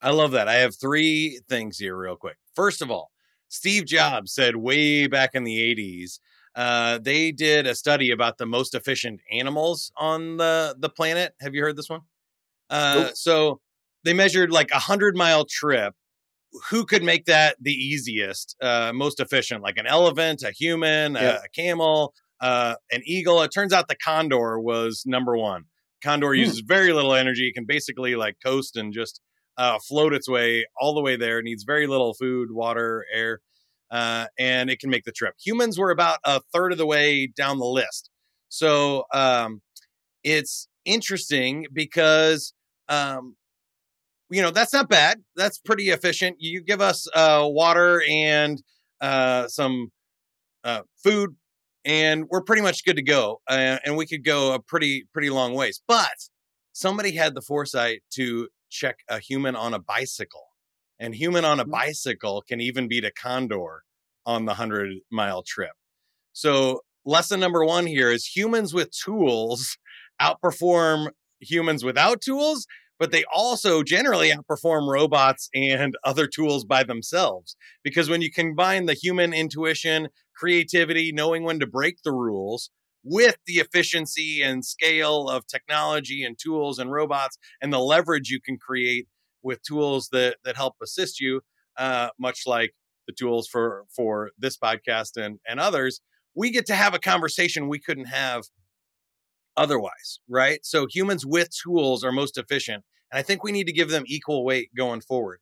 I 0.00 0.10
love 0.10 0.32
that. 0.32 0.46
I 0.46 0.56
have 0.56 0.76
three 0.76 1.40
things 1.48 1.78
here, 1.78 1.96
real 1.96 2.16
quick. 2.16 2.36
First 2.54 2.82
of 2.82 2.90
all, 2.90 3.10
Steve 3.48 3.86
Jobs 3.86 4.32
said 4.32 4.54
way 4.54 5.06
back 5.06 5.30
in 5.34 5.42
the 5.42 5.58
'80s. 5.74 6.20
Uh, 6.54 6.98
they 6.98 7.32
did 7.32 7.66
a 7.66 7.74
study 7.74 8.10
about 8.10 8.38
the 8.38 8.46
most 8.46 8.74
efficient 8.74 9.20
animals 9.32 9.90
on 9.96 10.36
the 10.36 10.76
the 10.78 10.90
planet. 10.90 11.34
Have 11.40 11.54
you 11.54 11.62
heard 11.62 11.76
this 11.76 11.88
one? 11.88 12.02
Uh, 12.70 13.04
nope. 13.04 13.16
So 13.16 13.60
they 14.04 14.12
measured 14.12 14.50
like 14.50 14.70
a 14.70 14.78
hundred 14.78 15.16
mile 15.16 15.46
trip. 15.48 15.94
Who 16.70 16.84
could 16.84 17.02
make 17.02 17.26
that 17.26 17.56
the 17.60 17.72
easiest, 17.72 18.56
uh, 18.62 18.92
most 18.94 19.20
efficient? 19.20 19.62
Like 19.62 19.76
an 19.76 19.86
elephant, 19.86 20.42
a 20.42 20.50
human, 20.50 21.14
yeah. 21.14 21.20
a, 21.20 21.34
a, 21.44 21.48
camel, 21.54 22.14
uh, 22.40 22.76
an 22.90 23.02
eagle. 23.04 23.42
It 23.42 23.52
turns 23.52 23.74
out 23.74 23.88
the 23.88 23.96
condor 23.96 24.58
was 24.58 25.02
number 25.04 25.36
one. 25.36 25.64
Condor 26.02 26.34
hmm. 26.34 26.40
uses 26.40 26.60
very 26.60 26.92
little 26.92 27.14
energy. 27.14 27.48
It 27.48 27.54
can 27.54 27.64
basically 27.66 28.16
like 28.16 28.36
coast 28.44 28.76
and 28.76 28.92
just 28.92 29.20
uh, 29.56 29.78
float 29.86 30.14
its 30.14 30.28
way 30.28 30.66
all 30.80 30.94
the 30.94 31.02
way 31.02 31.16
there. 31.16 31.38
It 31.38 31.44
needs 31.44 31.64
very 31.64 31.86
little 31.86 32.14
food, 32.14 32.50
water, 32.52 33.04
air, 33.12 33.40
uh, 33.90 34.26
and 34.38 34.70
it 34.70 34.78
can 34.78 34.90
make 34.90 35.04
the 35.04 35.12
trip. 35.12 35.34
Humans 35.44 35.78
were 35.78 35.90
about 35.90 36.18
a 36.24 36.40
third 36.52 36.72
of 36.72 36.78
the 36.78 36.86
way 36.86 37.26
down 37.26 37.58
the 37.58 37.66
list. 37.66 38.10
So 38.48 39.04
um, 39.12 39.60
it's 40.22 40.68
interesting 40.84 41.66
because 41.72 42.54
um, 42.88 43.36
you 44.30 44.42
know 44.42 44.50
that's 44.50 44.72
not 44.72 44.88
bad 44.88 45.22
that's 45.36 45.58
pretty 45.58 45.90
efficient 45.90 46.36
you 46.38 46.62
give 46.62 46.80
us 46.80 47.06
uh, 47.14 47.44
water 47.44 48.02
and 48.08 48.62
uh, 49.00 49.46
some 49.48 49.90
uh, 50.64 50.82
food 51.02 51.36
and 51.88 52.26
we're 52.28 52.42
pretty 52.42 52.62
much 52.62 52.84
good 52.84 52.96
to 52.96 53.02
go 53.02 53.40
uh, 53.48 53.78
and 53.84 53.96
we 53.96 54.06
could 54.06 54.22
go 54.22 54.52
a 54.52 54.60
pretty 54.60 55.06
pretty 55.12 55.30
long 55.30 55.54
ways 55.54 55.82
but 55.88 56.28
somebody 56.72 57.12
had 57.12 57.34
the 57.34 57.40
foresight 57.40 58.02
to 58.10 58.48
check 58.70 58.98
a 59.08 59.18
human 59.18 59.56
on 59.56 59.74
a 59.74 59.78
bicycle 59.78 60.44
and 61.00 61.14
human 61.14 61.44
on 61.44 61.58
a 61.58 61.62
mm-hmm. 61.62 61.72
bicycle 61.72 62.44
can 62.46 62.60
even 62.60 62.86
beat 62.86 63.04
a 63.04 63.10
condor 63.10 63.82
on 64.26 64.44
the 64.44 64.50
100 64.50 64.98
mile 65.10 65.42
trip 65.42 65.72
so 66.32 66.82
lesson 67.04 67.40
number 67.40 67.64
one 67.64 67.86
here 67.86 68.10
is 68.10 68.26
humans 68.26 68.72
with 68.72 68.90
tools 68.90 69.76
outperform 70.22 71.08
humans 71.40 71.82
without 71.82 72.20
tools 72.20 72.66
but 72.98 73.10
they 73.12 73.24
also 73.32 73.82
generally 73.82 74.30
outperform 74.30 74.90
robots 74.90 75.48
and 75.54 75.96
other 76.04 76.26
tools 76.26 76.64
by 76.64 76.82
themselves. 76.82 77.56
Because 77.82 78.08
when 78.08 78.22
you 78.22 78.30
combine 78.30 78.86
the 78.86 78.94
human 78.94 79.32
intuition, 79.32 80.08
creativity, 80.36 81.12
knowing 81.12 81.44
when 81.44 81.60
to 81.60 81.66
break 81.66 81.98
the 82.04 82.12
rules 82.12 82.70
with 83.04 83.36
the 83.46 83.54
efficiency 83.54 84.42
and 84.42 84.64
scale 84.64 85.28
of 85.28 85.46
technology 85.46 86.24
and 86.24 86.38
tools 86.38 86.78
and 86.78 86.92
robots 86.92 87.38
and 87.62 87.72
the 87.72 87.78
leverage 87.78 88.30
you 88.30 88.40
can 88.40 88.58
create 88.58 89.06
with 89.42 89.62
tools 89.62 90.08
that, 90.12 90.36
that 90.44 90.56
help 90.56 90.74
assist 90.82 91.20
you, 91.20 91.40
uh, 91.78 92.08
much 92.18 92.42
like 92.46 92.72
the 93.06 93.14
tools 93.14 93.48
for, 93.48 93.84
for 93.94 94.30
this 94.38 94.58
podcast 94.58 95.16
and, 95.16 95.38
and 95.46 95.60
others, 95.60 96.00
we 96.34 96.50
get 96.50 96.66
to 96.66 96.74
have 96.74 96.94
a 96.94 96.98
conversation 96.98 97.68
we 97.68 97.80
couldn't 97.80 98.06
have 98.06 98.44
otherwise, 99.58 100.20
right? 100.28 100.60
So 100.64 100.86
humans 100.90 101.26
with 101.26 101.48
tools 101.50 102.04
are 102.04 102.12
most 102.12 102.38
efficient. 102.38 102.84
And 103.12 103.18
I 103.18 103.22
think 103.22 103.42
we 103.42 103.52
need 103.52 103.66
to 103.66 103.72
give 103.72 103.90
them 103.90 104.04
equal 104.06 104.44
weight 104.44 104.70
going 104.76 105.00
forward. 105.00 105.40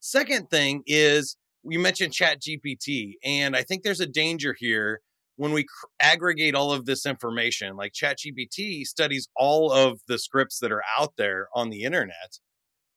Second 0.00 0.48
thing 0.50 0.82
is 0.86 1.36
we 1.62 1.76
mentioned 1.76 2.12
Chat 2.12 2.40
GPT, 2.40 3.14
and 3.24 3.56
I 3.56 3.62
think 3.62 3.82
there's 3.82 4.00
a 4.00 4.06
danger 4.06 4.54
here 4.58 5.00
when 5.36 5.52
we 5.52 5.64
cr- 5.64 5.86
aggregate 6.00 6.54
all 6.54 6.72
of 6.72 6.86
this 6.86 7.04
information, 7.04 7.76
like 7.76 7.92
ChatGPT 7.92 8.84
studies 8.84 9.28
all 9.36 9.70
of 9.70 10.00
the 10.08 10.18
scripts 10.18 10.58
that 10.60 10.72
are 10.72 10.82
out 10.98 11.14
there 11.16 11.48
on 11.54 11.70
the 11.70 11.82
internet 11.82 12.38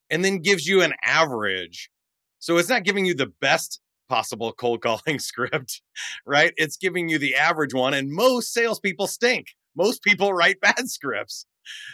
and 0.10 0.24
then 0.24 0.40
gives 0.40 0.66
you 0.66 0.82
an 0.82 0.94
average. 1.04 1.90
So 2.40 2.58
it's 2.58 2.70
not 2.70 2.84
giving 2.84 3.06
you 3.06 3.14
the 3.14 3.32
best 3.42 3.80
possible 4.08 4.52
cold 4.54 4.82
calling 4.82 5.20
script, 5.20 5.82
right? 6.26 6.54
It's 6.58 6.78
giving 6.78 7.10
you 7.10 7.20
the 7.20 7.36
average 7.36 7.74
one. 7.74 7.94
And 7.94 8.12
most 8.12 8.54
salespeople 8.54 9.08
stink. 9.08 9.48
Most 9.80 10.04
people 10.04 10.34
write 10.40 10.62
bad 10.62 10.90
scripts. 10.90 11.48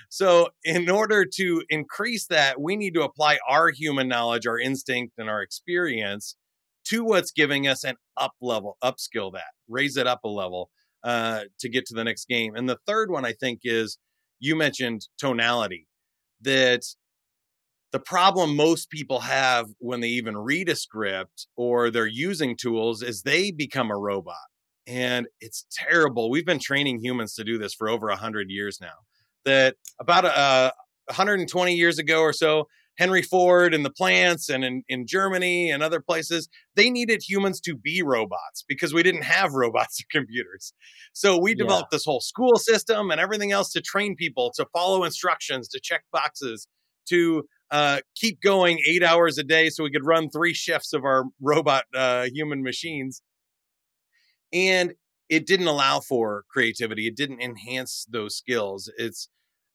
So, 0.09 0.49
in 0.63 0.89
order 0.89 1.25
to 1.35 1.63
increase 1.69 2.27
that, 2.27 2.59
we 2.59 2.75
need 2.75 2.93
to 2.95 3.03
apply 3.03 3.37
our 3.47 3.69
human 3.69 4.07
knowledge, 4.07 4.47
our 4.47 4.59
instinct, 4.59 5.13
and 5.17 5.29
our 5.29 5.41
experience 5.41 6.35
to 6.85 7.03
what's 7.03 7.31
giving 7.31 7.67
us 7.67 7.83
an 7.83 7.95
up 8.17 8.33
level, 8.41 8.77
upskill 8.83 9.33
that, 9.33 9.53
raise 9.67 9.97
it 9.97 10.07
up 10.07 10.21
a 10.23 10.29
level 10.29 10.69
uh, 11.03 11.41
to 11.59 11.69
get 11.69 11.85
to 11.87 11.93
the 11.93 12.03
next 12.03 12.27
game. 12.27 12.55
And 12.55 12.69
the 12.69 12.79
third 12.87 13.11
one, 13.11 13.25
I 13.25 13.33
think, 13.33 13.61
is 13.63 13.97
you 14.39 14.55
mentioned 14.55 15.07
tonality. 15.17 15.87
That 16.41 16.81
the 17.91 17.99
problem 17.99 18.55
most 18.55 18.89
people 18.89 19.21
have 19.21 19.67
when 19.79 20.01
they 20.01 20.09
even 20.09 20.37
read 20.37 20.69
a 20.69 20.75
script 20.75 21.47
or 21.55 21.89
they're 21.89 22.05
using 22.05 22.57
tools 22.57 23.01
is 23.01 23.21
they 23.21 23.51
become 23.51 23.89
a 23.89 23.97
robot. 23.97 24.35
And 24.87 25.27
it's 25.41 25.65
terrible. 25.71 26.29
We've 26.29 26.45
been 26.45 26.59
training 26.59 26.99
humans 26.99 27.33
to 27.35 27.43
do 27.43 27.57
this 27.57 27.73
for 27.73 27.89
over 27.89 28.07
100 28.07 28.49
years 28.49 28.79
now. 28.79 28.93
That 29.45 29.75
about 29.99 30.25
uh, 30.25 30.71
120 31.07 31.75
years 31.75 31.99
ago 31.99 32.21
or 32.21 32.33
so, 32.33 32.67
Henry 32.97 33.21
Ford 33.21 33.73
and 33.73 33.83
the 33.83 33.89
plants 33.89 34.49
and 34.49 34.63
in, 34.63 34.83
in 34.87 35.05
Germany 35.05 35.69
and 35.69 35.83
other 35.83 35.99
places, 35.99 36.47
they 36.75 36.89
needed 36.89 37.21
humans 37.27 37.59
to 37.61 37.75
be 37.75 38.01
robots 38.01 38.63
because 38.67 38.93
we 38.93 39.03
didn't 39.03 39.23
have 39.23 39.53
robots 39.53 39.99
or 40.01 40.05
computers. 40.11 40.73
So 41.13 41.37
we 41.37 41.55
developed 41.55 41.89
yeah. 41.91 41.97
this 41.97 42.05
whole 42.05 42.21
school 42.21 42.55
system 42.57 43.11
and 43.11 43.19
everything 43.19 43.51
else 43.51 43.71
to 43.73 43.81
train 43.81 44.15
people 44.15 44.51
to 44.55 44.65
follow 44.73 45.03
instructions, 45.03 45.67
to 45.69 45.79
check 45.81 46.03
boxes, 46.11 46.67
to 47.09 47.43
uh, 47.71 47.99
keep 48.15 48.41
going 48.41 48.79
eight 48.87 49.03
hours 49.03 49.37
a 49.37 49.43
day 49.43 49.69
so 49.69 49.83
we 49.83 49.91
could 49.91 50.05
run 50.05 50.29
three 50.29 50.53
shifts 50.53 50.93
of 50.93 51.03
our 51.03 51.25
robot 51.41 51.85
uh, 51.93 52.27
human 52.33 52.63
machines. 52.63 53.21
And 54.55 54.93
it 55.29 55.45
didn't 55.45 55.67
allow 55.67 55.99
for 55.99 56.45
creativity. 56.49 57.07
It 57.07 57.17
didn't 57.17 57.41
enhance 57.41 58.07
those 58.09 58.35
skills. 58.35 58.89
It's 58.97 59.29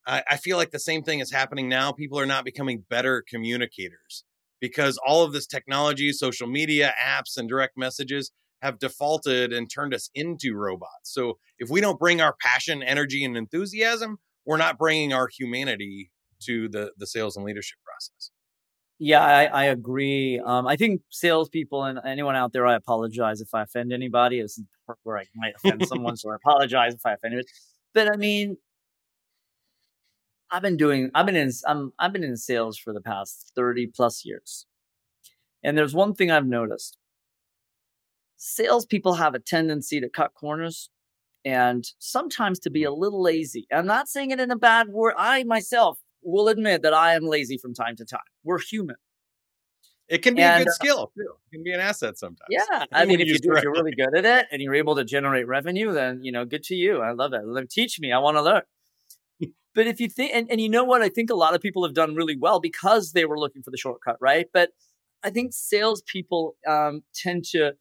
I, 0.07 0.23
I 0.31 0.37
feel 0.37 0.57
like 0.57 0.71
the 0.71 0.79
same 0.79 1.03
thing 1.03 1.19
is 1.19 1.31
happening 1.31 1.69
now. 1.69 1.91
People 1.91 2.19
are 2.19 2.25
not 2.25 2.43
becoming 2.43 2.85
better 2.89 3.23
communicators 3.29 4.23
because 4.59 4.97
all 5.05 5.23
of 5.23 5.33
this 5.33 5.45
technology, 5.45 6.11
social 6.11 6.47
media, 6.47 6.93
apps, 7.01 7.37
and 7.37 7.47
direct 7.47 7.77
messages 7.77 8.31
have 8.61 8.79
defaulted 8.79 9.53
and 9.53 9.69
turned 9.69 9.93
us 9.93 10.09
into 10.13 10.55
robots. 10.55 11.13
So 11.13 11.37
if 11.59 11.69
we 11.69 11.81
don't 11.81 11.99
bring 11.99 12.21
our 12.21 12.35
passion, 12.39 12.81
energy, 12.83 13.23
and 13.23 13.37
enthusiasm, 13.37 14.17
we're 14.45 14.57
not 14.57 14.77
bringing 14.77 15.13
our 15.13 15.27
humanity 15.27 16.11
to 16.43 16.67
the 16.69 16.91
the 16.97 17.05
sales 17.05 17.37
and 17.37 17.45
leadership 17.45 17.77
process. 17.85 18.31
Yeah, 19.03 19.25
I, 19.25 19.45
I 19.45 19.63
agree. 19.65 20.39
Um, 20.45 20.67
I 20.67 20.75
think 20.75 21.01
salespeople 21.09 21.85
and 21.85 21.99
anyone 22.05 22.35
out 22.35 22.53
there, 22.53 22.67
I 22.67 22.75
apologize 22.75 23.41
if 23.41 23.51
I 23.51 23.63
offend 23.63 23.91
anybody. 23.91 24.39
This 24.39 24.59
is 24.59 24.65
where 25.01 25.17
I 25.17 25.23
might 25.33 25.55
offend 25.55 25.87
someone, 25.87 26.15
so 26.17 26.29
I 26.29 26.35
apologize 26.45 26.93
if 26.93 27.03
I 27.03 27.13
offend 27.13 27.33
offended. 27.33 27.47
But 27.95 28.13
I 28.13 28.15
mean, 28.15 28.57
I've 30.51 30.61
been 30.61 30.77
doing 30.77 31.09
I've 31.15 31.25
been 31.25 31.35
in 31.35 31.49
I'm 31.65 31.93
I've 31.97 32.13
been 32.13 32.23
in 32.23 32.37
sales 32.37 32.77
for 32.77 32.93
the 32.93 33.01
past 33.01 33.53
30 33.55 33.87
plus 33.87 34.23
years. 34.23 34.67
And 35.63 35.75
there's 35.75 35.95
one 35.95 36.13
thing 36.13 36.29
I've 36.29 36.45
noticed. 36.45 36.99
Salespeople 38.37 39.15
have 39.15 39.33
a 39.33 39.39
tendency 39.39 39.99
to 39.99 40.09
cut 40.09 40.35
corners 40.35 40.91
and 41.43 41.83
sometimes 41.97 42.59
to 42.59 42.69
be 42.69 42.83
a 42.83 42.93
little 42.93 43.23
lazy. 43.23 43.65
I'm 43.73 43.87
not 43.87 44.09
saying 44.09 44.29
it 44.29 44.39
in 44.39 44.51
a 44.51 44.55
bad 44.55 44.89
word. 44.89 45.15
I 45.17 45.43
myself 45.43 45.97
will 46.23 46.47
admit 46.47 46.81
that 46.83 46.93
I 46.93 47.15
am 47.15 47.23
lazy 47.23 47.57
from 47.57 47.73
time 47.73 47.95
to 47.97 48.05
time. 48.05 48.19
We're 48.43 48.59
human. 48.59 48.97
It 50.07 50.23
can 50.23 50.35
be 50.35 50.41
and, 50.41 50.61
a 50.61 50.65
good 50.65 50.73
skill 50.73 51.11
too. 51.17 51.33
It 51.51 51.55
can 51.55 51.63
be 51.63 51.71
an 51.71 51.79
asset 51.79 52.17
sometimes. 52.17 52.49
Yeah, 52.49 52.85
I 52.91 53.05
mean, 53.05 53.21
if 53.21 53.27
you 53.27 53.39
do, 53.39 53.53
if 53.53 53.63
you're 53.63 53.71
really 53.71 53.93
good 53.95 54.13
at 54.13 54.25
it 54.25 54.47
and 54.51 54.61
you're 54.61 54.75
able 54.75 54.95
to 54.95 55.05
generate 55.05 55.47
revenue, 55.47 55.93
then 55.93 56.21
you 56.21 56.33
know, 56.33 56.43
good 56.43 56.63
to 56.63 56.75
you. 56.75 57.01
I 57.01 57.11
love 57.11 57.31
it. 57.33 57.69
Teach 57.69 57.99
me. 57.99 58.11
I 58.11 58.19
want 58.19 58.37
to 58.37 58.43
learn. 58.43 58.61
But 59.73 59.87
if 59.87 60.01
you 60.01 60.09
think, 60.09 60.33
and, 60.33 60.51
and 60.51 60.59
you 60.59 60.67
know 60.67 60.83
what, 60.83 61.01
I 61.01 61.07
think 61.07 61.29
a 61.29 61.33
lot 61.33 61.55
of 61.55 61.61
people 61.61 61.85
have 61.85 61.93
done 61.93 62.13
really 62.13 62.35
well 62.37 62.59
because 62.59 63.13
they 63.13 63.23
were 63.23 63.39
looking 63.39 63.63
for 63.63 63.71
the 63.71 63.77
shortcut, 63.77 64.17
right? 64.19 64.47
But 64.51 64.71
I 65.23 65.29
think 65.29 65.53
salespeople 65.53 66.57
um, 66.67 67.03
tend 67.15 67.45
to 67.51 67.75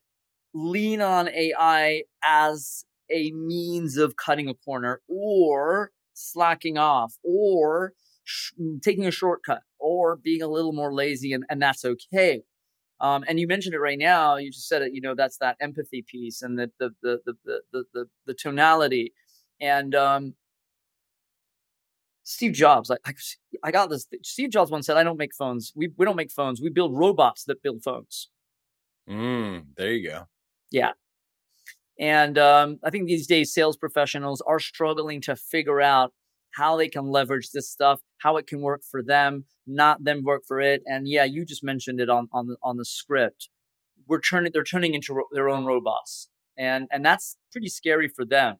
lean 0.54 1.00
on 1.00 1.28
AI 1.28 2.04
as 2.22 2.84
a 3.10 3.32
means 3.32 3.96
of 3.96 4.14
cutting 4.14 4.48
a 4.48 4.54
corner 4.54 5.00
or 5.08 5.90
slacking 6.14 6.78
off 6.78 7.16
or 7.24 7.94
sh- 8.24 8.52
mm, 8.60 8.80
taking 8.82 9.06
a 9.06 9.10
shortcut 9.10 9.62
or 9.78 10.16
being 10.16 10.42
a 10.42 10.48
little 10.48 10.72
more 10.72 10.92
lazy, 10.92 11.32
and, 11.32 11.44
and 11.48 11.60
that's 11.60 11.84
okay. 11.84 12.42
Um, 13.00 13.24
and 13.26 13.40
you 13.40 13.46
mentioned 13.46 13.74
it 13.74 13.80
right 13.80 13.98
now. 13.98 14.36
You 14.36 14.50
just 14.50 14.68
said 14.68 14.82
it. 14.82 14.92
You 14.92 15.00
know, 15.00 15.14
that's 15.14 15.38
that 15.38 15.56
empathy 15.60 16.04
piece 16.06 16.42
and 16.42 16.58
the 16.58 16.70
the 16.78 16.90
the 17.02 17.20
the 17.24 17.34
the 17.72 17.84
the, 17.94 18.04
the 18.26 18.34
tonality. 18.34 19.14
And 19.60 19.94
um, 19.94 20.34
Steve 22.22 22.52
Jobs, 22.52 22.90
like 22.90 23.00
I, 23.04 23.14
I 23.62 23.70
got 23.70 23.90
this. 23.90 24.06
Steve 24.22 24.50
Jobs 24.50 24.70
once 24.70 24.86
said, 24.86 24.96
"I 24.96 25.02
don't 25.02 25.18
make 25.18 25.34
phones. 25.34 25.72
We 25.74 25.90
we 25.96 26.04
don't 26.04 26.16
make 26.16 26.30
phones. 26.30 26.60
We 26.60 26.70
build 26.70 26.96
robots 26.96 27.44
that 27.44 27.62
build 27.62 27.82
phones." 27.82 28.28
Mm, 29.08 29.64
there 29.76 29.92
you 29.92 30.08
go. 30.08 30.28
Yeah, 30.70 30.92
and 31.98 32.38
um, 32.38 32.78
I 32.82 32.90
think 32.90 33.06
these 33.06 33.26
days 33.26 33.52
sales 33.52 33.76
professionals 33.76 34.40
are 34.40 34.58
struggling 34.58 35.20
to 35.22 35.36
figure 35.36 35.80
out 35.82 36.12
how 36.52 36.76
they 36.76 36.88
can 36.88 37.06
leverage 37.06 37.50
this 37.50 37.68
stuff, 37.68 38.00
how 38.18 38.36
it 38.36 38.46
can 38.46 38.60
work 38.60 38.82
for 38.88 39.02
them, 39.02 39.44
not 39.66 40.04
them 40.04 40.22
work 40.24 40.42
for 40.46 40.60
it. 40.60 40.82
And 40.86 41.08
yeah, 41.08 41.24
you 41.24 41.44
just 41.44 41.64
mentioned 41.64 42.00
it 42.00 42.08
on 42.08 42.28
on 42.32 42.46
the 42.48 42.56
on 42.62 42.76
the 42.76 42.84
script. 42.84 43.48
We're 44.06 44.20
turning 44.20 44.52
they're 44.52 44.64
turning 44.64 44.94
into 44.94 45.14
ro- 45.14 45.28
their 45.32 45.48
own 45.48 45.64
robots, 45.64 46.28
and 46.56 46.88
and 46.90 47.04
that's 47.04 47.36
pretty 47.52 47.68
scary 47.68 48.08
for 48.08 48.24
them. 48.24 48.56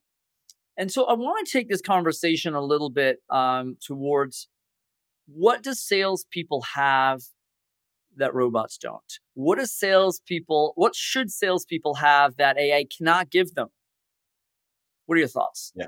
And 0.77 0.91
so 0.91 1.05
I 1.05 1.15
want 1.15 1.47
to 1.47 1.53
take 1.53 1.69
this 1.69 1.83
conversation 1.83 2.55
a 2.55 2.63
little 2.63 2.91
bit 2.91 3.19
um, 3.29 3.77
towards 3.85 4.49
what 5.27 5.63
does 5.63 5.81
salespeople 5.81 6.63
have 6.75 7.21
that 8.17 8.35
robots 8.35 8.79
don't? 8.79 9.19
What 9.35 9.59
does 9.59 9.73
salespeople, 9.73 10.73
what 10.77 10.95
should 10.95 11.31
salespeople 11.31 11.95
have 11.95 12.37
that 12.37 12.59
AI 12.59 12.85
cannot 12.85 13.31
give 13.31 13.55
them? 13.55 13.69
What 15.07 15.17
are 15.17 15.19
your 15.19 15.29
thoughts? 15.29 15.73
Yeah. 15.75 15.87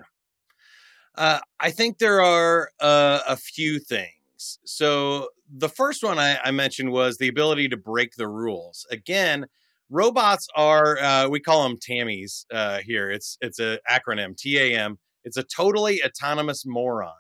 Uh, 1.15 1.41
I 1.61 1.71
think 1.71 1.99
there 1.99 2.23
are 2.23 2.71
uh, 2.81 3.21
a 3.29 3.37
few 3.37 3.79
things. 3.79 4.59
So 4.65 5.29
the 5.55 5.69
first 5.69 6.03
one 6.03 6.19
I, 6.19 6.39
I, 6.43 6.51
mentioned 6.51 6.91
was 6.91 7.19
the 7.19 7.29
ability 7.29 7.69
to 7.69 7.77
break 7.77 8.15
the 8.17 8.27
rules. 8.27 8.87
Again, 8.91 9.47
robots 9.91 10.49
are 10.57 10.99
uh, 10.99 11.29
we 11.29 11.39
call 11.39 11.63
them 11.65 11.77
TAMIs 11.77 12.47
uh, 12.51 12.79
here. 12.79 13.11
It's 13.11 13.37
it's 13.41 13.59
an 13.59 13.79
acronym 13.89 14.37
TAM. 14.37 14.99
It's 15.23 15.37
a 15.37 15.45
totally 15.45 16.03
autonomous 16.03 16.65
moron. 16.67 17.13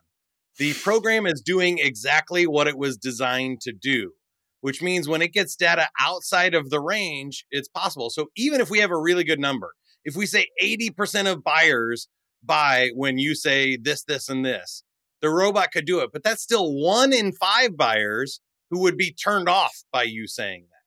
The 0.59 0.75
program 0.75 1.27
is 1.27 1.41
doing 1.41 1.79
exactly 1.79 2.47
what 2.47 2.67
it 2.67 2.77
was 2.77 2.97
designed 2.97 3.61
to 3.63 3.73
do, 3.73 4.13
which 4.61 4.83
means 4.83 5.09
when 5.09 5.23
it 5.23 5.33
gets 5.33 5.55
data 5.55 5.89
outside 6.01 6.55
of 6.55 6.71
the 6.71 6.81
range, 6.81 7.47
it's 7.51 7.69
possible. 7.69 8.11
So 8.11 8.29
even 8.37 8.61
if 8.61 8.69
we 8.69 8.81
have 8.81 8.91
a 8.91 9.01
really 9.01 9.25
good 9.25 9.41
number, 9.41 9.73
if 10.05 10.17
we 10.17 10.27
say 10.27 10.49
80% 10.61 11.31
of 11.31 11.45
buyers 11.45 12.09
buy 12.43 12.91
when 12.95 13.19
you 13.19 13.35
say 13.35 13.77
this, 13.77 14.05
this, 14.05 14.29
and 14.29 14.45
this, 14.45 14.83
the 15.21 15.31
robot 15.31 15.73
could 15.73 15.87
do 15.87 16.01
it. 16.01 16.11
But 16.13 16.23
that's 16.23 16.43
still 16.43 16.73
one 16.73 17.13
in 17.13 17.33
five 17.33 17.77
buyers 17.77 18.41
who 18.71 18.81
would 18.81 18.97
be 18.97 19.13
turned 19.13 19.49
off 19.49 19.85
by 19.93 20.05
you 20.05 20.27
saying 20.27 20.65
that. 20.71 20.83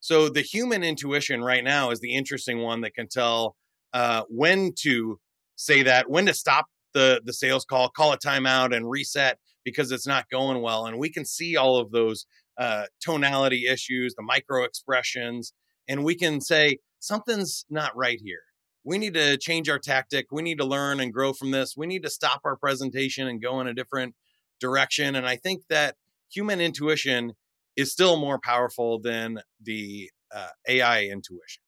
So 0.00 0.28
the 0.28 0.42
human 0.42 0.84
intuition 0.84 1.42
right 1.42 1.64
now 1.64 1.90
is 1.90 2.00
the 2.00 2.14
interesting 2.14 2.58
one 2.58 2.82
that 2.82 2.94
can 2.94 3.08
tell 3.08 3.56
uh, 3.94 4.22
when 4.28 4.72
to 4.82 5.18
say 5.56 5.82
that, 5.84 6.10
when 6.10 6.26
to 6.26 6.34
stop 6.34 6.66
the 6.92 7.20
the 7.24 7.32
sales 7.32 7.64
call, 7.64 7.88
call 7.88 8.12
a 8.12 8.18
timeout, 8.18 8.74
and 8.74 8.88
reset 8.88 9.38
because 9.64 9.90
it's 9.90 10.06
not 10.06 10.28
going 10.30 10.60
well. 10.60 10.86
And 10.86 10.98
we 10.98 11.10
can 11.10 11.24
see 11.24 11.56
all 11.56 11.78
of 11.78 11.90
those 11.90 12.26
uh, 12.58 12.84
tonality 13.00 13.66
issues, 13.66 14.14
the 14.14 14.22
micro 14.22 14.64
expressions, 14.64 15.52
and 15.88 16.04
we 16.04 16.14
can 16.14 16.40
say 16.40 16.78
something's 17.00 17.64
not 17.70 17.96
right 17.96 18.20
here. 18.22 18.42
We 18.84 18.98
need 18.98 19.14
to 19.14 19.38
change 19.38 19.68
our 19.68 19.78
tactic. 19.78 20.26
We 20.30 20.42
need 20.42 20.58
to 20.58 20.64
learn 20.64 21.00
and 21.00 21.12
grow 21.12 21.32
from 21.32 21.50
this. 21.50 21.74
We 21.76 21.86
need 21.86 22.02
to 22.02 22.10
stop 22.10 22.42
our 22.44 22.56
presentation 22.56 23.26
and 23.26 23.42
go 23.42 23.60
in 23.60 23.66
a 23.66 23.74
different 23.74 24.14
direction. 24.60 25.16
And 25.16 25.26
I 25.26 25.36
think 25.36 25.62
that 25.70 25.96
human 26.30 26.60
intuition 26.60 27.32
is 27.76 27.92
still 27.92 28.16
more 28.16 28.38
powerful 28.38 29.00
than 29.00 29.40
the 29.62 30.10
uh, 30.34 30.48
AI 30.68 31.04
intuition. 31.04 31.62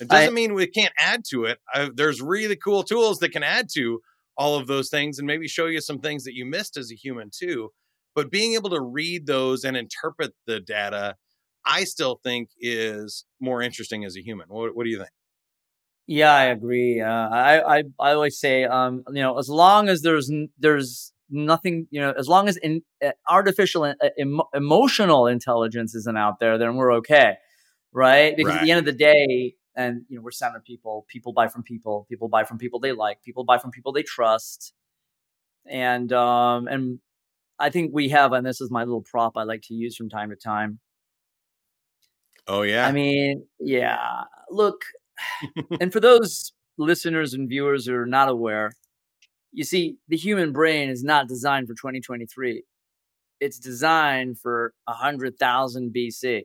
It 0.00 0.08
doesn't 0.08 0.28
I, 0.28 0.32
mean 0.32 0.54
we 0.54 0.66
can't 0.66 0.92
add 0.98 1.24
to 1.30 1.44
it. 1.44 1.58
I, 1.72 1.90
there's 1.94 2.20
really 2.20 2.56
cool 2.56 2.82
tools 2.82 3.18
that 3.18 3.30
can 3.30 3.42
add 3.42 3.68
to 3.74 4.00
all 4.36 4.56
of 4.56 4.66
those 4.66 4.88
things 4.88 5.18
and 5.18 5.26
maybe 5.26 5.46
show 5.46 5.66
you 5.66 5.80
some 5.80 5.98
things 5.98 6.24
that 6.24 6.34
you 6.34 6.44
missed 6.44 6.76
as 6.76 6.90
a 6.90 6.96
human 6.96 7.30
too. 7.30 7.70
But 8.14 8.30
being 8.30 8.54
able 8.54 8.70
to 8.70 8.80
read 8.80 9.26
those 9.26 9.64
and 9.64 9.76
interpret 9.76 10.32
the 10.46 10.60
data, 10.60 11.16
I 11.64 11.84
still 11.84 12.20
think 12.22 12.50
is 12.58 13.24
more 13.40 13.62
interesting 13.62 14.04
as 14.04 14.16
a 14.16 14.22
human. 14.22 14.48
What, 14.48 14.74
what 14.74 14.84
do 14.84 14.90
you 14.90 14.98
think? 14.98 15.10
Yeah, 16.06 16.34
I 16.34 16.44
agree. 16.44 17.00
Uh, 17.00 17.28
I, 17.28 17.78
I 17.78 17.82
I 18.00 18.12
always 18.12 18.38
say, 18.38 18.64
um, 18.64 19.04
you 19.08 19.22
know, 19.22 19.38
as 19.38 19.48
long 19.48 19.88
as 19.88 20.02
there's 20.02 20.30
there's 20.58 21.12
nothing, 21.30 21.86
you 21.90 22.00
know, 22.00 22.12
as 22.18 22.28
long 22.28 22.48
as 22.48 22.56
in, 22.56 22.82
uh, 23.04 23.12
artificial 23.28 23.84
uh, 23.84 23.94
emotional 24.52 25.26
intelligence 25.26 25.94
isn't 25.94 26.18
out 26.18 26.40
there, 26.40 26.58
then 26.58 26.76
we're 26.76 26.92
okay, 26.94 27.36
right? 27.92 28.36
Because 28.36 28.54
right. 28.54 28.60
at 28.60 28.64
the 28.64 28.70
end 28.70 28.78
of 28.80 28.84
the 28.84 28.92
day, 28.92 29.54
and 29.76 30.02
you 30.08 30.16
know, 30.16 30.22
we're 30.22 30.32
center 30.32 30.60
people. 30.60 31.06
People 31.08 31.32
buy 31.32 31.48
from 31.48 31.62
people. 31.62 32.06
People 32.08 32.28
buy 32.28 32.44
from 32.44 32.58
people 32.58 32.80
they 32.80 32.92
like. 32.92 33.22
People 33.22 33.44
buy 33.44 33.58
from 33.58 33.70
people 33.70 33.92
they 33.92 34.02
trust. 34.02 34.74
And 35.66 36.12
um, 36.12 36.66
and 36.66 36.98
I 37.58 37.70
think 37.70 37.92
we 37.94 38.08
have, 38.08 38.32
and 38.32 38.44
this 38.44 38.60
is 38.60 38.70
my 38.70 38.84
little 38.84 39.02
prop 39.02 39.36
I 39.36 39.44
like 39.44 39.62
to 39.68 39.74
use 39.74 39.96
from 39.96 40.10
time 40.10 40.30
to 40.30 40.36
time. 40.36 40.80
Oh 42.46 42.62
yeah. 42.62 42.86
I 42.86 42.92
mean, 42.92 43.46
yeah. 43.60 44.24
Look, 44.50 44.82
and 45.80 45.92
for 45.92 46.00
those 46.00 46.52
listeners 46.78 47.34
and 47.34 47.48
viewers 47.48 47.86
who 47.86 47.94
are 47.94 48.06
not 48.06 48.28
aware, 48.28 48.72
you 49.52 49.64
see, 49.64 49.96
the 50.08 50.16
human 50.16 50.52
brain 50.52 50.88
is 50.88 51.04
not 51.04 51.28
designed 51.28 51.68
for 51.68 51.74
2023. 51.74 52.64
It's 53.40 53.58
designed 53.58 54.38
for 54.38 54.72
100,000 54.84 55.94
BC, 55.94 56.42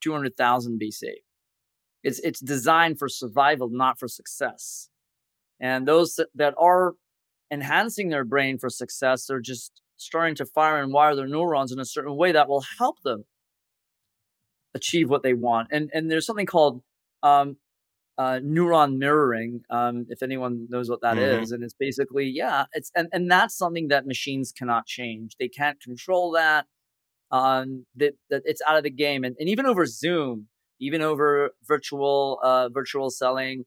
200,000 0.00 0.80
BC. 0.80 1.02
It's, 2.02 2.18
it's 2.20 2.40
designed 2.40 2.98
for 2.98 3.08
survival, 3.08 3.68
not 3.70 3.98
for 3.98 4.06
success. 4.06 4.90
And 5.58 5.88
those 5.88 6.20
that 6.34 6.54
are 6.58 6.94
enhancing 7.50 8.10
their 8.10 8.24
brain 8.24 8.58
for 8.58 8.68
success, 8.68 9.26
they're 9.26 9.40
just 9.40 9.80
starting 9.96 10.34
to 10.36 10.44
fire 10.44 10.82
and 10.82 10.92
wire 10.92 11.16
their 11.16 11.26
neurons 11.26 11.72
in 11.72 11.80
a 11.80 11.84
certain 11.84 12.16
way 12.16 12.32
that 12.32 12.48
will 12.48 12.64
help 12.78 13.00
them 13.02 13.24
achieve 14.74 15.08
what 15.08 15.22
they 15.22 15.34
want. 15.34 15.68
And, 15.70 15.90
and 15.94 16.10
there's 16.10 16.26
something 16.26 16.46
called 16.46 16.82
um, 17.22 17.56
uh, 18.16 18.38
neuron 18.42 18.96
mirroring, 18.98 19.62
um, 19.70 20.06
if 20.08 20.22
anyone 20.22 20.66
knows 20.70 20.88
what 20.88 21.00
that 21.02 21.16
mm-hmm. 21.16 21.42
is, 21.42 21.52
and 21.52 21.64
it's 21.64 21.74
basically 21.74 22.26
yeah, 22.26 22.66
it's 22.72 22.90
and 22.94 23.08
and 23.12 23.30
that's 23.30 23.56
something 23.56 23.88
that 23.88 24.06
machines 24.06 24.52
cannot 24.52 24.86
change. 24.86 25.36
They 25.38 25.48
can't 25.48 25.80
control 25.80 26.32
that. 26.32 26.66
Um, 27.30 27.86
that 27.96 28.14
that 28.30 28.42
it's 28.44 28.62
out 28.66 28.76
of 28.76 28.84
the 28.84 28.90
game, 28.90 29.24
and 29.24 29.34
and 29.38 29.48
even 29.48 29.66
over 29.66 29.86
Zoom, 29.86 30.48
even 30.78 31.02
over 31.02 31.50
virtual 31.66 32.38
uh 32.42 32.68
virtual 32.68 33.10
selling, 33.10 33.64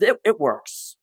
it, 0.00 0.16
it 0.24 0.40
works. 0.40 0.96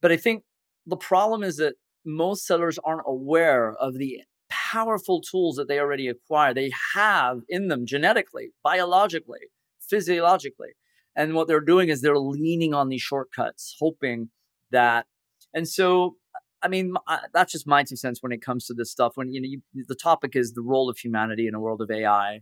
But 0.00 0.12
I 0.12 0.16
think 0.16 0.44
the 0.86 0.96
problem 0.96 1.42
is 1.42 1.58
that 1.58 1.74
most 2.04 2.46
sellers 2.46 2.78
aren't 2.84 3.02
aware 3.06 3.74
of 3.74 3.98
the 3.98 4.22
powerful 4.48 5.20
tools 5.20 5.56
that 5.56 5.68
they 5.68 5.78
already 5.78 6.08
acquire. 6.08 6.54
They 6.54 6.72
have 6.94 7.40
in 7.48 7.68
them 7.68 7.84
genetically, 7.86 8.52
biologically, 8.64 9.50
physiologically 9.80 10.70
and 11.14 11.34
what 11.34 11.48
they're 11.48 11.60
doing 11.60 11.88
is 11.88 12.00
they're 12.00 12.18
leaning 12.18 12.74
on 12.74 12.88
these 12.88 13.02
shortcuts, 13.02 13.76
hoping 13.78 14.30
that. 14.70 15.06
And 15.54 15.68
so, 15.68 16.16
I 16.62 16.68
mean, 16.68 16.94
that's 17.34 17.52
just 17.52 17.66
my 17.66 17.84
two 17.84 17.96
cents 17.96 18.22
when 18.22 18.32
it 18.32 18.42
comes 18.42 18.66
to 18.66 18.74
this 18.74 18.90
stuff. 18.90 19.12
When 19.16 19.32
you 19.32 19.40
know, 19.40 19.48
you, 19.48 19.84
the 19.86 19.94
topic 19.94 20.34
is 20.34 20.52
the 20.52 20.62
role 20.62 20.88
of 20.88 20.98
humanity 20.98 21.46
in 21.46 21.54
a 21.54 21.60
world 21.60 21.80
of 21.82 21.90
AI, 21.90 22.40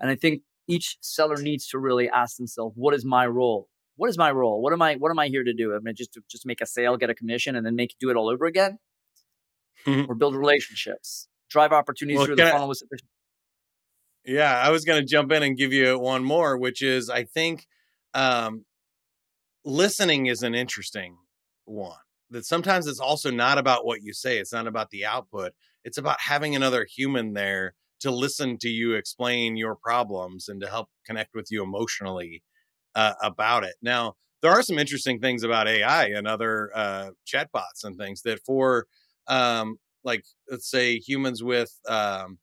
and 0.00 0.10
I 0.10 0.14
think 0.14 0.42
each 0.66 0.98
seller 1.00 1.36
needs 1.36 1.68
to 1.68 1.78
really 1.78 2.08
ask 2.08 2.36
themselves, 2.36 2.74
"What 2.76 2.94
is 2.94 3.04
my 3.04 3.26
role? 3.26 3.68
What 3.96 4.10
is 4.10 4.18
my 4.18 4.30
role? 4.30 4.62
What 4.62 4.72
am 4.72 4.82
I? 4.82 4.96
What 4.96 5.10
am 5.10 5.18
I 5.18 5.28
here 5.28 5.44
to 5.44 5.54
do? 5.54 5.74
I 5.74 5.78
mean, 5.80 5.94
just 5.94 6.14
to, 6.14 6.22
just 6.30 6.46
make 6.46 6.60
a 6.60 6.66
sale, 6.66 6.96
get 6.96 7.10
a 7.10 7.14
commission, 7.14 7.56
and 7.56 7.64
then 7.64 7.76
make 7.76 7.94
do 8.00 8.10
it 8.10 8.16
all 8.16 8.28
over 8.28 8.46
again, 8.46 8.78
mm-hmm. 9.86 10.10
or 10.10 10.14
build 10.14 10.34
relationships, 10.34 11.28
drive 11.50 11.72
opportunities 11.72 12.18
well, 12.18 12.26
through 12.26 12.36
the 12.36 12.46
funnel 12.46 12.68
with 12.68 12.78
sufficient." 12.78 13.08
Yeah, 14.24 14.60
I 14.60 14.70
was 14.70 14.84
going 14.84 15.00
to 15.00 15.06
jump 15.06 15.32
in 15.32 15.42
and 15.42 15.56
give 15.56 15.72
you 15.72 15.98
one 15.98 16.22
more, 16.22 16.58
which 16.58 16.82
is 16.82 17.08
I 17.08 17.24
think 17.24 17.66
um, 18.18 18.64
listening 19.64 20.26
is 20.26 20.42
an 20.42 20.54
interesting 20.54 21.16
one. 21.64 21.96
That 22.30 22.44
sometimes 22.44 22.86
it's 22.86 23.00
also 23.00 23.30
not 23.30 23.58
about 23.58 23.86
what 23.86 24.02
you 24.02 24.12
say, 24.12 24.38
it's 24.38 24.52
not 24.52 24.66
about 24.66 24.90
the 24.90 25.06
output, 25.06 25.52
it's 25.84 25.98
about 25.98 26.20
having 26.20 26.56
another 26.56 26.84
human 26.84 27.32
there 27.32 27.74
to 28.00 28.10
listen 28.10 28.58
to 28.58 28.68
you 28.68 28.94
explain 28.94 29.56
your 29.56 29.76
problems 29.76 30.48
and 30.48 30.60
to 30.60 30.68
help 30.68 30.88
connect 31.06 31.34
with 31.34 31.46
you 31.50 31.62
emotionally 31.62 32.42
uh, 32.94 33.14
about 33.22 33.64
it. 33.64 33.74
Now, 33.80 34.14
there 34.42 34.50
are 34.50 34.62
some 34.62 34.78
interesting 34.78 35.20
things 35.20 35.42
about 35.42 35.68
AI 35.68 36.06
and 36.06 36.28
other 36.28 36.70
uh, 36.74 37.10
chatbots 37.26 37.84
and 37.84 37.96
things 37.96 38.22
that 38.22 38.40
for 38.44 38.86
um, 39.26 39.78
like 40.04 40.24
let's 40.50 40.70
say 40.70 40.98
humans 40.98 41.42
with 41.42 41.72
um, 41.88 42.38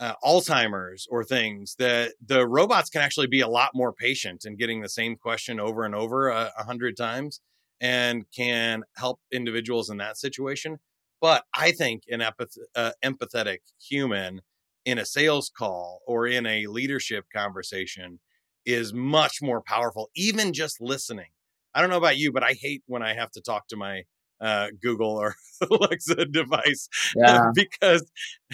uh, 0.00 0.14
Alzheimer's 0.24 1.06
or 1.10 1.24
things 1.24 1.74
that 1.78 2.12
the 2.24 2.46
robots 2.46 2.90
can 2.90 3.00
actually 3.00 3.26
be 3.26 3.40
a 3.40 3.48
lot 3.48 3.70
more 3.74 3.92
patient 3.92 4.44
in 4.44 4.56
getting 4.56 4.82
the 4.82 4.88
same 4.88 5.16
question 5.16 5.58
over 5.58 5.84
and 5.84 5.94
over 5.94 6.28
a, 6.28 6.52
a 6.58 6.64
hundred 6.64 6.96
times 6.96 7.40
and 7.80 8.24
can 8.34 8.82
help 8.96 9.20
individuals 9.32 9.90
in 9.90 9.96
that 9.98 10.16
situation. 10.16 10.78
But 11.20 11.44
I 11.54 11.72
think 11.72 12.02
an 12.08 12.20
empath- 12.20 12.58
uh, 12.74 12.92
empathetic 13.04 13.58
human 13.80 14.42
in 14.84 14.98
a 14.98 15.06
sales 15.06 15.50
call 15.56 16.00
or 16.06 16.26
in 16.26 16.46
a 16.46 16.66
leadership 16.66 17.24
conversation 17.34 18.20
is 18.64 18.92
much 18.92 19.40
more 19.42 19.62
powerful, 19.62 20.10
even 20.14 20.52
just 20.52 20.80
listening. 20.80 21.30
I 21.74 21.80
don't 21.80 21.90
know 21.90 21.98
about 21.98 22.18
you, 22.18 22.32
but 22.32 22.42
I 22.42 22.54
hate 22.60 22.82
when 22.86 23.02
I 23.02 23.14
have 23.14 23.30
to 23.32 23.40
talk 23.40 23.68
to 23.68 23.76
my 23.76 24.02
uh, 24.40 24.68
Google 24.82 25.10
or 25.10 25.34
Alexa 25.70 26.26
device 26.26 26.88
yeah. 27.16 27.50
because, 27.54 28.10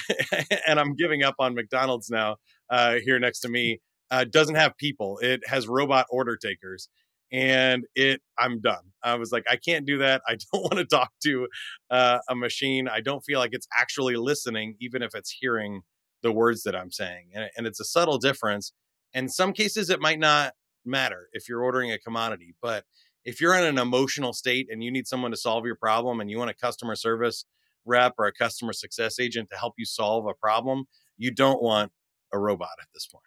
and 0.66 0.78
I'm 0.78 0.94
giving 0.94 1.22
up 1.22 1.36
on 1.38 1.54
McDonald's 1.54 2.10
now 2.10 2.36
uh, 2.70 2.96
here 3.04 3.18
next 3.18 3.40
to 3.40 3.48
me. 3.48 3.80
Uh, 4.10 4.24
doesn't 4.24 4.56
have 4.56 4.76
people. 4.76 5.18
It 5.22 5.40
has 5.46 5.66
robot 5.66 6.06
order 6.10 6.36
takers, 6.36 6.88
and 7.32 7.84
it. 7.94 8.20
I'm 8.38 8.60
done. 8.60 8.92
I 9.02 9.14
was 9.14 9.32
like, 9.32 9.44
I 9.48 9.56
can't 9.56 9.86
do 9.86 9.98
that. 9.98 10.20
I 10.28 10.32
don't 10.52 10.62
want 10.62 10.76
to 10.76 10.84
talk 10.84 11.10
to 11.24 11.48
uh, 11.90 12.18
a 12.28 12.34
machine. 12.34 12.88
I 12.88 13.00
don't 13.00 13.22
feel 13.22 13.38
like 13.38 13.50
it's 13.52 13.68
actually 13.78 14.16
listening, 14.16 14.76
even 14.80 15.02
if 15.02 15.14
it's 15.14 15.30
hearing 15.30 15.80
the 16.22 16.30
words 16.30 16.62
that 16.64 16.76
I'm 16.76 16.90
saying. 16.90 17.30
And, 17.34 17.50
and 17.56 17.66
it's 17.66 17.80
a 17.80 17.84
subtle 17.84 18.18
difference. 18.18 18.72
In 19.14 19.28
some 19.28 19.52
cases, 19.52 19.90
it 19.90 20.00
might 20.00 20.18
not 20.18 20.52
matter 20.84 21.28
if 21.32 21.48
you're 21.48 21.62
ordering 21.62 21.90
a 21.92 21.98
commodity, 21.98 22.54
but 22.60 22.84
if 23.24 23.40
you're 23.40 23.54
in 23.54 23.64
an 23.64 23.78
emotional 23.78 24.32
state 24.32 24.68
and 24.70 24.82
you 24.82 24.90
need 24.90 25.06
someone 25.06 25.30
to 25.30 25.36
solve 25.36 25.64
your 25.64 25.76
problem 25.76 26.20
and 26.20 26.30
you 26.30 26.38
want 26.38 26.50
a 26.50 26.54
customer 26.54 26.96
service 26.96 27.44
rep 27.84 28.14
or 28.18 28.26
a 28.26 28.32
customer 28.32 28.72
success 28.72 29.18
agent 29.18 29.50
to 29.50 29.56
help 29.56 29.74
you 29.76 29.84
solve 29.84 30.26
a 30.26 30.34
problem, 30.34 30.84
you 31.16 31.30
don't 31.30 31.62
want 31.62 31.92
a 32.32 32.38
robot 32.38 32.76
at 32.80 32.88
this 32.94 33.06
point. 33.06 33.24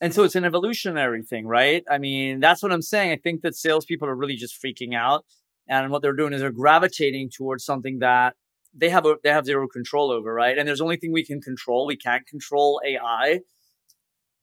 And 0.00 0.14
so 0.14 0.24
it's 0.24 0.34
an 0.34 0.44
evolutionary 0.44 1.22
thing, 1.22 1.46
right? 1.46 1.84
I 1.90 1.98
mean, 1.98 2.40
that's 2.40 2.62
what 2.62 2.72
I'm 2.72 2.82
saying. 2.82 3.12
I 3.12 3.16
think 3.16 3.42
that 3.42 3.54
salespeople 3.54 4.08
are 4.08 4.16
really 4.16 4.36
just 4.36 4.60
freaking 4.60 4.94
out. 4.94 5.26
And 5.68 5.90
what 5.90 6.00
they're 6.02 6.14
doing 6.14 6.32
is 6.32 6.40
they're 6.40 6.50
gravitating 6.50 7.30
towards 7.36 7.64
something 7.64 7.98
that 7.98 8.34
they 8.74 8.88
have 8.88 9.04
a, 9.04 9.16
they 9.22 9.30
have 9.30 9.44
zero 9.44 9.68
control 9.68 10.10
over, 10.10 10.32
right? 10.32 10.56
And 10.56 10.66
there's 10.66 10.80
only 10.80 10.96
thing 10.96 11.12
we 11.12 11.24
can 11.24 11.40
control. 11.40 11.86
We 11.86 11.96
can't 11.96 12.26
control 12.26 12.80
AI. 12.84 13.40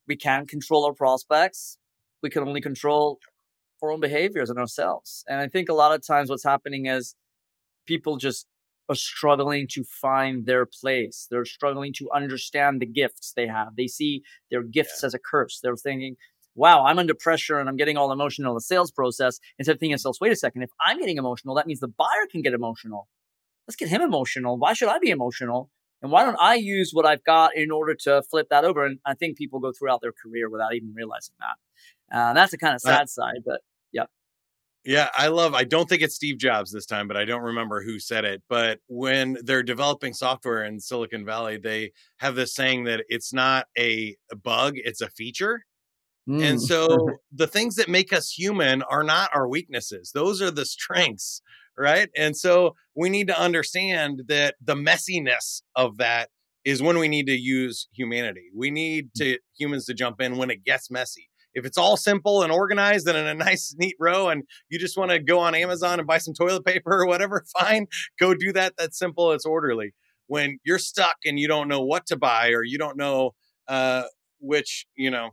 We 0.06 0.16
can't 0.16 0.48
control 0.48 0.86
our 0.86 0.94
prospects. 0.94 1.78
We 2.22 2.30
can 2.30 2.46
only 2.46 2.60
control 2.60 3.18
our 3.82 3.92
own 3.92 4.00
behaviors 4.00 4.50
and 4.50 4.58
ourselves. 4.58 5.24
And 5.28 5.40
I 5.40 5.48
think 5.48 5.68
a 5.68 5.74
lot 5.74 5.94
of 5.94 6.06
times 6.06 6.30
what's 6.30 6.44
happening 6.44 6.86
is 6.86 7.14
people 7.86 8.16
just 8.16 8.46
are 8.88 8.94
struggling 8.94 9.66
to 9.70 9.84
find 9.84 10.46
their 10.46 10.66
place. 10.66 11.26
They're 11.30 11.44
struggling 11.44 11.92
to 11.94 12.08
understand 12.14 12.80
the 12.80 12.86
gifts 12.86 13.32
they 13.36 13.46
have. 13.46 13.76
They 13.76 13.86
see 13.86 14.22
their 14.50 14.62
gifts 14.62 15.00
yeah. 15.02 15.08
as 15.08 15.14
a 15.14 15.18
curse. 15.18 15.60
They're 15.62 15.76
thinking, 15.76 16.16
wow, 16.54 16.84
I'm 16.84 16.98
under 16.98 17.14
pressure 17.14 17.58
and 17.58 17.68
I'm 17.68 17.76
getting 17.76 17.96
all 17.96 18.10
emotional 18.10 18.52
in 18.52 18.56
the 18.56 18.62
sales 18.62 18.90
process. 18.90 19.38
Instead 19.58 19.72
of 19.72 19.80
thinking 19.80 19.92
themselves, 19.92 20.20
wait 20.20 20.32
a 20.32 20.36
second, 20.36 20.62
if 20.62 20.70
I'm 20.80 20.98
getting 20.98 21.18
emotional, 21.18 21.54
that 21.56 21.66
means 21.66 21.80
the 21.80 21.88
buyer 21.88 22.26
can 22.30 22.42
get 22.42 22.54
emotional. 22.54 23.08
Let's 23.66 23.76
get 23.76 23.88
him 23.88 24.00
emotional. 24.00 24.56
Why 24.58 24.72
should 24.72 24.88
I 24.88 24.98
be 24.98 25.10
emotional? 25.10 25.70
And 26.00 26.10
why 26.12 26.24
don't 26.24 26.38
I 26.40 26.54
use 26.54 26.92
what 26.92 27.06
I've 27.06 27.24
got 27.24 27.56
in 27.56 27.70
order 27.70 27.94
to 27.94 28.22
flip 28.22 28.48
that 28.50 28.64
over? 28.64 28.84
And 28.84 28.98
I 29.04 29.14
think 29.14 29.36
people 29.36 29.60
go 29.60 29.72
throughout 29.72 30.00
their 30.00 30.12
career 30.12 30.48
without 30.48 30.74
even 30.74 30.92
realizing 30.94 31.34
that. 31.40 32.16
Uh, 32.16 32.32
that's 32.32 32.52
the 32.52 32.58
kind 32.58 32.74
of 32.74 32.80
sad 32.80 33.02
uh, 33.02 33.06
side, 33.06 33.42
but 33.44 33.60
yeah. 34.88 35.10
I 35.14 35.28
love. 35.28 35.54
I 35.54 35.64
don't 35.64 35.86
think 35.86 36.00
it's 36.00 36.14
Steve 36.14 36.38
Jobs 36.38 36.72
this 36.72 36.86
time, 36.86 37.08
but 37.08 37.16
I 37.18 37.26
don't 37.26 37.42
remember 37.42 37.82
who 37.82 37.98
said 37.98 38.24
it. 38.24 38.42
But 38.48 38.80
when 38.88 39.36
they're 39.44 39.62
developing 39.62 40.14
software 40.14 40.64
in 40.64 40.80
Silicon 40.80 41.26
Valley, 41.26 41.58
they 41.58 41.92
have 42.20 42.34
this 42.34 42.54
saying 42.54 42.84
that 42.84 43.04
it's 43.08 43.32
not 43.32 43.66
a 43.78 44.16
bug, 44.42 44.74
it's 44.76 45.02
a 45.02 45.10
feature. 45.10 45.64
Mm. 46.26 46.42
And 46.42 46.62
so 46.62 46.88
the 47.32 47.46
things 47.46 47.74
that 47.74 47.90
make 47.90 48.14
us 48.14 48.30
human 48.30 48.82
are 48.82 49.02
not 49.02 49.28
our 49.34 49.46
weaknesses; 49.46 50.12
those 50.14 50.40
are 50.40 50.50
the 50.50 50.64
strengths, 50.64 51.42
right? 51.76 52.08
And 52.16 52.34
so 52.34 52.74
we 52.96 53.10
need 53.10 53.28
to 53.28 53.38
understand 53.38 54.22
that 54.28 54.54
the 54.58 54.74
messiness 54.74 55.60
of 55.76 55.98
that 55.98 56.30
is 56.64 56.82
when 56.82 56.98
we 56.98 57.08
need 57.08 57.26
to 57.26 57.38
use 57.38 57.88
humanity. 57.92 58.50
We 58.56 58.70
need 58.70 59.10
to 59.18 59.38
humans 59.58 59.84
to 59.84 59.94
jump 59.94 60.22
in 60.22 60.38
when 60.38 60.50
it 60.50 60.64
gets 60.64 60.90
messy 60.90 61.28
if 61.58 61.64
it's 61.64 61.78
all 61.78 61.96
simple 61.96 62.42
and 62.42 62.52
organized 62.52 63.08
and 63.08 63.18
in 63.18 63.26
a 63.26 63.34
nice, 63.44 63.74
neat 63.78 63.96
row, 63.98 64.28
and 64.28 64.44
you 64.68 64.78
just 64.78 64.96
want 64.96 65.10
to 65.10 65.18
go 65.18 65.38
on 65.40 65.54
Amazon 65.54 65.98
and 65.98 66.06
buy 66.06 66.18
some 66.18 66.34
toilet 66.34 66.64
paper 66.64 66.92
or 66.92 67.06
whatever, 67.06 67.44
fine, 67.58 67.86
go 68.18 68.34
do 68.34 68.52
that. 68.52 68.74
That's 68.78 68.98
simple, 68.98 69.32
it's 69.32 69.46
orderly. 69.46 69.94
When 70.26 70.58
you're 70.64 70.78
stuck 70.78 71.16
and 71.24 71.38
you 71.38 71.48
don't 71.48 71.68
know 71.68 71.82
what 71.82 72.06
to 72.06 72.16
buy 72.16 72.50
or 72.50 72.62
you 72.62 72.78
don't 72.78 72.96
know 72.96 73.32
uh, 73.66 74.04
which, 74.40 74.86
you 74.96 75.10
know, 75.10 75.30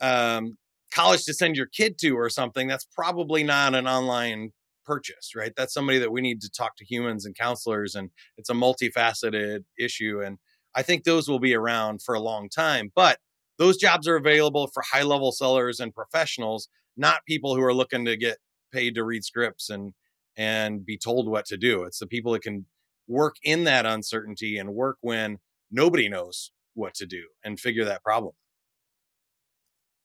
um, 0.00 0.56
college 0.92 1.24
to 1.24 1.34
send 1.34 1.56
your 1.56 1.66
kid 1.66 1.98
to 1.98 2.12
or 2.12 2.28
something, 2.28 2.68
that's 2.68 2.86
probably 2.94 3.42
not 3.42 3.74
an 3.74 3.86
online 3.86 4.52
purchase, 4.84 5.34
right? 5.34 5.52
That's 5.56 5.74
somebody 5.74 5.98
that 5.98 6.12
we 6.12 6.20
need 6.20 6.40
to 6.42 6.50
talk 6.50 6.76
to 6.76 6.84
humans 6.84 7.24
and 7.26 7.34
counselors, 7.36 7.94
and 7.94 8.10
it's 8.36 8.50
a 8.50 8.54
multifaceted 8.54 9.64
issue. 9.78 10.20
And 10.24 10.38
I 10.74 10.82
think 10.82 11.04
those 11.04 11.28
will 11.28 11.38
be 11.38 11.54
around 11.54 12.02
for 12.02 12.14
a 12.14 12.20
long 12.20 12.48
time. 12.48 12.92
But 12.94 13.18
those 13.58 13.76
jobs 13.76 14.08
are 14.08 14.16
available 14.16 14.68
for 14.72 14.82
high 14.82 15.02
level 15.02 15.32
sellers 15.32 15.80
and 15.80 15.94
professionals, 15.94 16.68
not 16.96 17.24
people 17.26 17.54
who 17.54 17.62
are 17.62 17.74
looking 17.74 18.04
to 18.04 18.16
get 18.16 18.38
paid 18.72 18.94
to 18.96 19.04
read 19.04 19.24
scripts 19.24 19.70
and 19.70 19.92
and 20.36 20.84
be 20.84 20.98
told 20.98 21.28
what 21.28 21.46
to 21.46 21.56
do. 21.56 21.84
It's 21.84 22.00
the 22.00 22.06
people 22.06 22.32
that 22.32 22.42
can 22.42 22.66
work 23.06 23.36
in 23.44 23.64
that 23.64 23.86
uncertainty 23.86 24.58
and 24.58 24.74
work 24.74 24.96
when 25.00 25.38
nobody 25.70 26.08
knows 26.08 26.50
what 26.74 26.94
to 26.94 27.06
do 27.06 27.22
and 27.44 27.60
figure 27.60 27.84
that 27.84 28.02
problem. 28.02 28.32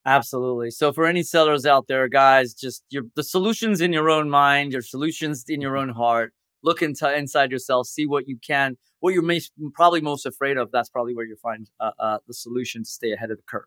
Absolutely. 0.05 0.71
So 0.71 0.93
for 0.93 1.05
any 1.05 1.23
sellers 1.23 1.65
out 1.65 1.87
there, 1.87 2.07
guys, 2.07 2.53
just 2.53 2.83
your 2.89 3.03
the 3.15 3.23
solutions 3.23 3.81
in 3.81 3.91
your 3.91 4.09
own 4.09 4.29
mind, 4.29 4.71
your 4.71 4.81
solutions 4.81 5.45
in 5.47 5.61
your 5.61 5.77
own 5.77 5.89
heart. 5.89 6.33
Look 6.61 6.81
into 6.81 7.15
inside 7.15 7.51
yourself, 7.51 7.87
see 7.87 8.05
what 8.05 8.27
you 8.27 8.37
can, 8.45 8.77
what 8.99 9.13
you're 9.13 9.23
most, 9.23 9.51
probably 9.73 10.01
most 10.01 10.25
afraid 10.25 10.57
of. 10.57 10.71
That's 10.71 10.89
probably 10.89 11.15
where 11.15 11.25
you 11.25 11.37
find 11.37 11.69
uh, 11.79 11.91
uh, 11.99 12.17
the 12.27 12.33
solution 12.33 12.83
to 12.83 12.89
stay 12.89 13.13
ahead 13.13 13.31
of 13.31 13.37
the 13.37 13.43
curve. 13.43 13.63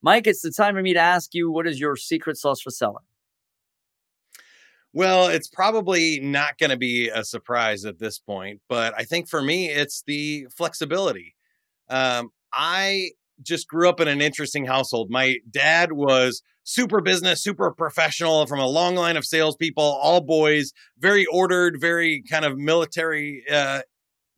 Mike, 0.00 0.26
it's 0.26 0.42
the 0.42 0.50
time 0.50 0.74
for 0.74 0.82
me 0.82 0.94
to 0.94 1.00
ask 1.00 1.34
you, 1.34 1.50
what 1.50 1.66
is 1.66 1.78
your 1.78 1.96
secret 1.96 2.36
sauce 2.36 2.60
for 2.60 2.70
selling? 2.70 3.04
Well, 4.92 5.28
it's 5.28 5.48
probably 5.48 6.20
not 6.20 6.58
going 6.58 6.70
to 6.70 6.76
be 6.76 7.08
a 7.08 7.24
surprise 7.24 7.84
at 7.84 7.98
this 7.98 8.18
point, 8.18 8.60
but 8.68 8.92
I 8.96 9.04
think 9.04 9.28
for 9.28 9.40
me, 9.40 9.70
it's 9.70 10.02
the 10.06 10.46
flexibility. 10.54 11.34
Um, 11.88 12.30
I 12.52 13.10
just 13.42 13.68
grew 13.68 13.88
up 13.88 14.00
in 14.00 14.08
an 14.08 14.20
interesting 14.20 14.66
household. 14.66 15.08
My 15.10 15.36
dad 15.50 15.92
was 15.92 16.42
super 16.64 17.00
business, 17.00 17.42
super 17.42 17.72
professional 17.72 18.46
from 18.46 18.60
a 18.60 18.66
long 18.66 18.94
line 18.94 19.16
of 19.16 19.24
salespeople, 19.24 19.82
all 19.82 20.20
boys, 20.20 20.72
very 20.98 21.26
ordered, 21.26 21.80
very 21.80 22.22
kind 22.30 22.44
of 22.44 22.56
military, 22.56 23.44
uh, 23.50 23.80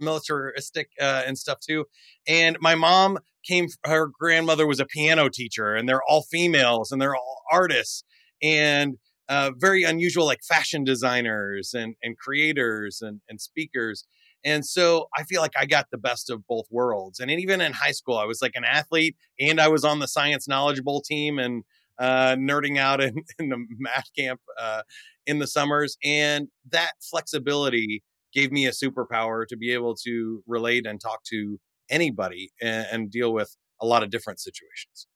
militaristic 0.00 0.88
uh, 1.00 1.22
and 1.26 1.38
stuff 1.38 1.58
too. 1.60 1.84
And 2.26 2.56
my 2.60 2.74
mom 2.74 3.18
came, 3.46 3.68
her 3.84 4.08
grandmother 4.18 4.66
was 4.66 4.80
a 4.80 4.86
piano 4.86 5.28
teacher, 5.28 5.74
and 5.74 5.88
they're 5.88 6.02
all 6.08 6.22
females 6.22 6.90
and 6.90 7.00
they're 7.00 7.14
all 7.14 7.42
artists. 7.52 8.04
And 8.42 8.96
uh, 9.28 9.52
very 9.56 9.84
unusual, 9.84 10.26
like 10.26 10.40
fashion 10.46 10.84
designers 10.84 11.72
and 11.74 11.94
and 12.02 12.16
creators 12.18 13.00
and 13.00 13.20
and 13.28 13.40
speakers. 13.40 14.06
And 14.44 14.64
so 14.64 15.08
I 15.16 15.24
feel 15.24 15.40
like 15.40 15.54
I 15.58 15.64
got 15.66 15.86
the 15.90 15.98
best 15.98 16.30
of 16.30 16.46
both 16.46 16.66
worlds. 16.70 17.18
And 17.18 17.30
even 17.30 17.60
in 17.60 17.72
high 17.72 17.92
school, 17.92 18.18
I 18.18 18.24
was 18.24 18.42
like 18.42 18.52
an 18.54 18.64
athlete 18.64 19.16
and 19.40 19.60
I 19.60 19.68
was 19.68 19.84
on 19.84 20.00
the 20.00 20.08
science 20.08 20.46
knowledgeable 20.46 21.00
team 21.00 21.38
and 21.38 21.64
uh, 21.98 22.36
nerding 22.36 22.78
out 22.78 23.00
in, 23.00 23.14
in 23.38 23.48
the 23.48 23.64
math 23.78 24.10
camp 24.16 24.40
uh, 24.60 24.82
in 25.26 25.38
the 25.38 25.46
summers. 25.46 25.96
And 26.04 26.48
that 26.70 26.92
flexibility 27.00 28.02
gave 28.34 28.52
me 28.52 28.66
a 28.66 28.70
superpower 28.70 29.46
to 29.46 29.56
be 29.56 29.72
able 29.72 29.94
to 30.04 30.42
relate 30.46 30.86
and 30.86 31.00
talk 31.00 31.22
to 31.24 31.58
anybody 31.88 32.50
and, 32.60 32.86
and 32.90 33.10
deal 33.10 33.32
with 33.32 33.56
a 33.80 33.86
lot 33.86 34.02
of 34.02 34.10
different 34.10 34.40
situations. 34.40 35.06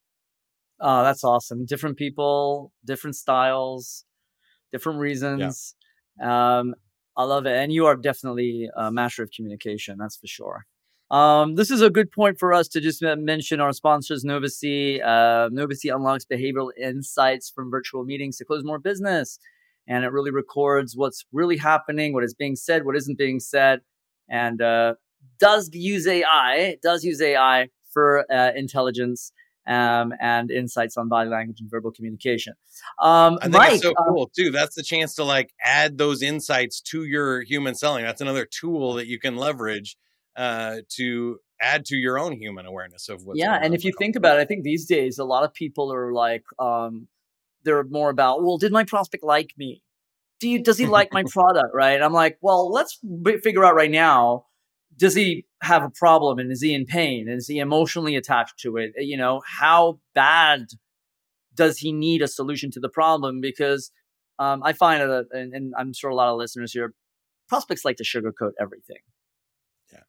Oh, 0.81 1.03
that's 1.03 1.25
awesome. 1.25 1.67
Different 1.67 1.97
people, 1.97 2.73
different 2.85 3.17
styles, 3.17 4.05
different 4.73 5.01
reasons. 5.01 5.75
Yeah. 6.21 6.59
Um, 6.59 6.75
I 7.19 7.25
love 7.25 7.47
it. 7.47 7.57
And 7.57 7.73
you 7.73 7.87
are 7.87 7.97
definitely 7.97 8.71
a 8.77 8.93
master 8.93 9.25
of 9.25 9.31
communication, 9.33 9.99
that's 9.99 10.17
for 10.17 10.29
sure. 10.29 10.67
Um, 11.11 11.57
this 11.57 11.71
is 11.71 11.83
a 11.83 11.91
good 11.91 12.13
point 12.13 12.39
for 12.39 12.53
us 12.53 12.69
to 12.69 12.81
just 12.81 13.03
mention 13.03 13.61
our 13.61 13.73
sponsors, 13.73 14.25
Novacy. 14.25 15.03
Uh, 15.03 15.49
Novasi 15.49 15.93
unlocks 15.93 16.25
behavioral 16.25 16.71
insights 16.81 17.51
from 17.51 17.71
virtual 17.71 18.05
meetings 18.05 18.37
to 18.37 18.45
close 18.45 18.63
more 18.63 18.79
business. 18.79 19.41
And 19.89 20.05
it 20.05 20.13
really 20.13 20.31
records 20.31 20.97
what's 20.97 21.25
really 21.33 21.57
happening, 21.57 22.13
what 22.13 22.23
is 22.23 22.35
being 22.35 22.55
said, 22.55 22.85
what 22.85 22.95
isn't 22.95 23.19
being 23.19 23.41
said, 23.41 23.81
and 24.29 24.61
uh, 24.63 24.95
does 25.41 25.71
use 25.73 26.07
AI, 26.07 26.77
does 26.83 27.03
use 27.05 27.21
AI 27.21 27.69
for 27.91 28.31
uh, 28.31 28.53
intelligence 28.55 29.33
um, 29.69 30.15
and 30.19 30.51
insights 30.51 30.97
on 30.97 31.09
body 31.09 31.29
language 31.29 31.61
and 31.61 31.71
verbal 31.71 31.93
communication. 31.93 32.55
Um, 33.01 33.39
I 33.41 33.45
think 33.45 33.55
Mike, 33.55 33.73
it's 33.75 33.83
so 33.83 33.91
um 33.91 34.05
cool 34.09 34.23
um, 34.23 34.29
too. 34.37 34.51
That's 34.51 34.75
the 34.75 34.83
chance 34.83 35.15
to 35.17 35.25
like 35.25 35.53
add 35.63 35.99
those 35.99 36.23
insights 36.23 36.81
to 36.83 37.05
your 37.05 37.43
human 37.43 37.75
selling. 37.75 38.05
That's 38.05 38.21
another 38.21 38.47
tool 38.47 38.95
that 38.95 39.07
you 39.07 39.21
can 39.21 39.37
leverage 39.37 39.97
uh, 40.37 40.79
to 40.97 41.39
add 41.61 41.85
to 41.87 41.97
your 41.97 42.19
own 42.19 42.33
human 42.33 42.65
awareness 42.65 43.09
of 43.09 43.25
what's 43.25 43.39
yeah. 43.39 43.59
and 43.61 43.75
if 43.75 43.85
you 43.85 43.93
think 43.99 44.15
about 44.17 44.39
it, 44.39 44.41
I 44.41 44.45
think 44.45 44.63
these 44.63 44.87
days 44.87 45.19
a 45.19 45.25
lot 45.25 45.45
of 45.45 45.53
people 45.53 45.93
are 45.93 46.13
like, 46.13 46.45
um, 46.59 47.09
they're 47.65 47.85
more 47.85 48.11
about, 48.11 48.43
well, 48.43 48.57
did 48.57 48.73
my 48.73 48.85
prospect 48.85 49.25
like 49.25 49.53
me? 49.59 49.83
Do 50.41 50.49
you, 50.49 50.63
does 50.63 50.79
he 50.79 50.87
like 50.87 51.13
my 51.13 51.25
product? 51.29 51.75
Right. 51.75 52.01
I'm 52.01 52.13
like, 52.13 52.39
well, 52.41 52.71
let's 52.71 52.97
b- 52.99 53.39
figure 53.39 53.65
out 53.65 53.75
right 53.75 53.91
now 53.91 54.47
does 54.97 55.15
he 55.15 55.47
have 55.63 55.83
a 55.83 55.91
problem 55.91 56.39
and 56.39 56.53
is 56.53 56.63
he 56.63 56.75
in 56.75 56.87
pain 56.87 57.29
and 57.29 57.39
is 57.39 57.49
he 57.49 57.59
emotionally 57.59 58.17
attached 58.17 58.59
to 58.61 58.77
it? 58.77 58.93
You 58.97 59.17
know 59.17 59.43
how 59.45 60.01
bad 60.15 60.67
does 61.55 61.79
he 61.79 61.93
need 61.93 62.23
a 62.23 62.29
solution 62.29 62.71
to 62.73 62.81
the 62.81 62.89
problem? 62.89 63.41
Because 63.41 63.91
um, 64.39 64.63
i 64.63 64.73
find 64.73 65.03
that 65.03 65.27
and, 65.33 65.53
and 65.53 65.75
i'm 65.77 65.93
sure 65.93 66.11
a 66.11 66.15
lot 66.15 66.31
of 66.31 66.39
listeners 66.39 66.73
here 66.73 66.95
prospects 67.49 67.85
like 67.85 67.97
to 67.97 68.05
sugarcoat 68.05 68.53
everything. 68.61 68.99
Yeah. 69.93 70.01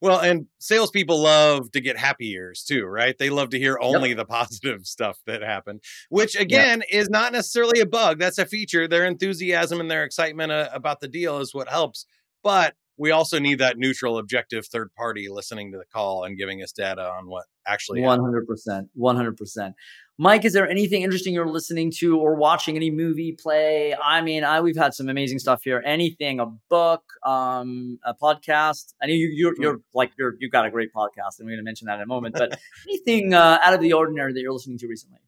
Well 0.00 0.20
and 0.20 0.46
salespeople 0.60 1.20
love 1.20 1.72
to 1.72 1.80
get 1.80 1.98
happy 1.98 2.30
ears 2.30 2.64
too 2.64 2.84
right? 2.84 3.16
They 3.18 3.28
love 3.28 3.50
to 3.50 3.58
hear 3.58 3.78
only 3.80 4.10
yep. 4.10 4.18
the 4.18 4.24
positive 4.24 4.86
stuff 4.86 5.18
that 5.26 5.42
happened 5.42 5.82
which 6.08 6.36
again 6.36 6.82
yep. 6.90 7.02
is 7.02 7.10
not 7.10 7.32
necessarily 7.32 7.80
a 7.80 7.86
bug. 7.86 8.18
That's 8.18 8.38
a 8.38 8.46
feature. 8.46 8.88
Their 8.88 9.04
enthusiasm 9.04 9.80
and 9.80 9.90
their 9.90 10.04
excitement 10.04 10.52
uh, 10.52 10.70
about 10.72 11.00
the 11.00 11.08
deal 11.08 11.38
is 11.38 11.52
what 11.52 11.68
helps. 11.68 12.06
But 12.42 12.74
we 12.98 13.10
also 13.10 13.38
need 13.38 13.58
that 13.58 13.78
neutral, 13.78 14.18
objective 14.18 14.66
third 14.66 14.94
party 14.94 15.28
listening 15.28 15.72
to 15.72 15.78
the 15.78 15.84
call 15.84 16.24
and 16.24 16.36
giving 16.36 16.62
us 16.62 16.72
data 16.72 17.02
on 17.02 17.28
what 17.28 17.44
actually. 17.66 18.00
One 18.00 18.20
hundred 18.20 18.46
percent, 18.46 18.88
one 18.94 19.16
hundred 19.16 19.36
percent. 19.36 19.74
Mike, 20.18 20.46
is 20.46 20.54
there 20.54 20.66
anything 20.66 21.02
interesting 21.02 21.34
you're 21.34 21.48
listening 21.48 21.92
to 21.98 22.18
or 22.18 22.36
watching? 22.36 22.74
Any 22.74 22.90
movie, 22.90 23.32
play? 23.32 23.94
I 23.94 24.22
mean, 24.22 24.44
I 24.44 24.60
we've 24.60 24.76
had 24.76 24.94
some 24.94 25.08
amazing 25.08 25.38
stuff 25.38 25.62
here. 25.62 25.82
Anything, 25.84 26.40
a 26.40 26.46
book, 26.70 27.02
um, 27.24 27.98
a 28.04 28.14
podcast. 28.14 28.94
I 29.02 29.06
know 29.06 29.12
you, 29.12 29.30
you're, 29.34 29.52
mm. 29.52 29.62
you're 29.62 29.80
like 29.92 30.12
you're 30.18 30.34
you've 30.38 30.52
got 30.52 30.64
a 30.64 30.70
great 30.70 30.92
podcast, 30.94 31.38
and 31.38 31.46
we're 31.46 31.52
going 31.52 31.58
to 31.58 31.64
mention 31.64 31.86
that 31.86 31.96
in 31.96 32.02
a 32.02 32.06
moment. 32.06 32.34
But 32.34 32.58
anything 32.88 33.34
uh, 33.34 33.58
out 33.62 33.74
of 33.74 33.80
the 33.80 33.92
ordinary 33.92 34.32
that 34.32 34.40
you're 34.40 34.52
listening 34.52 34.78
to 34.78 34.86
recently? 34.86 35.18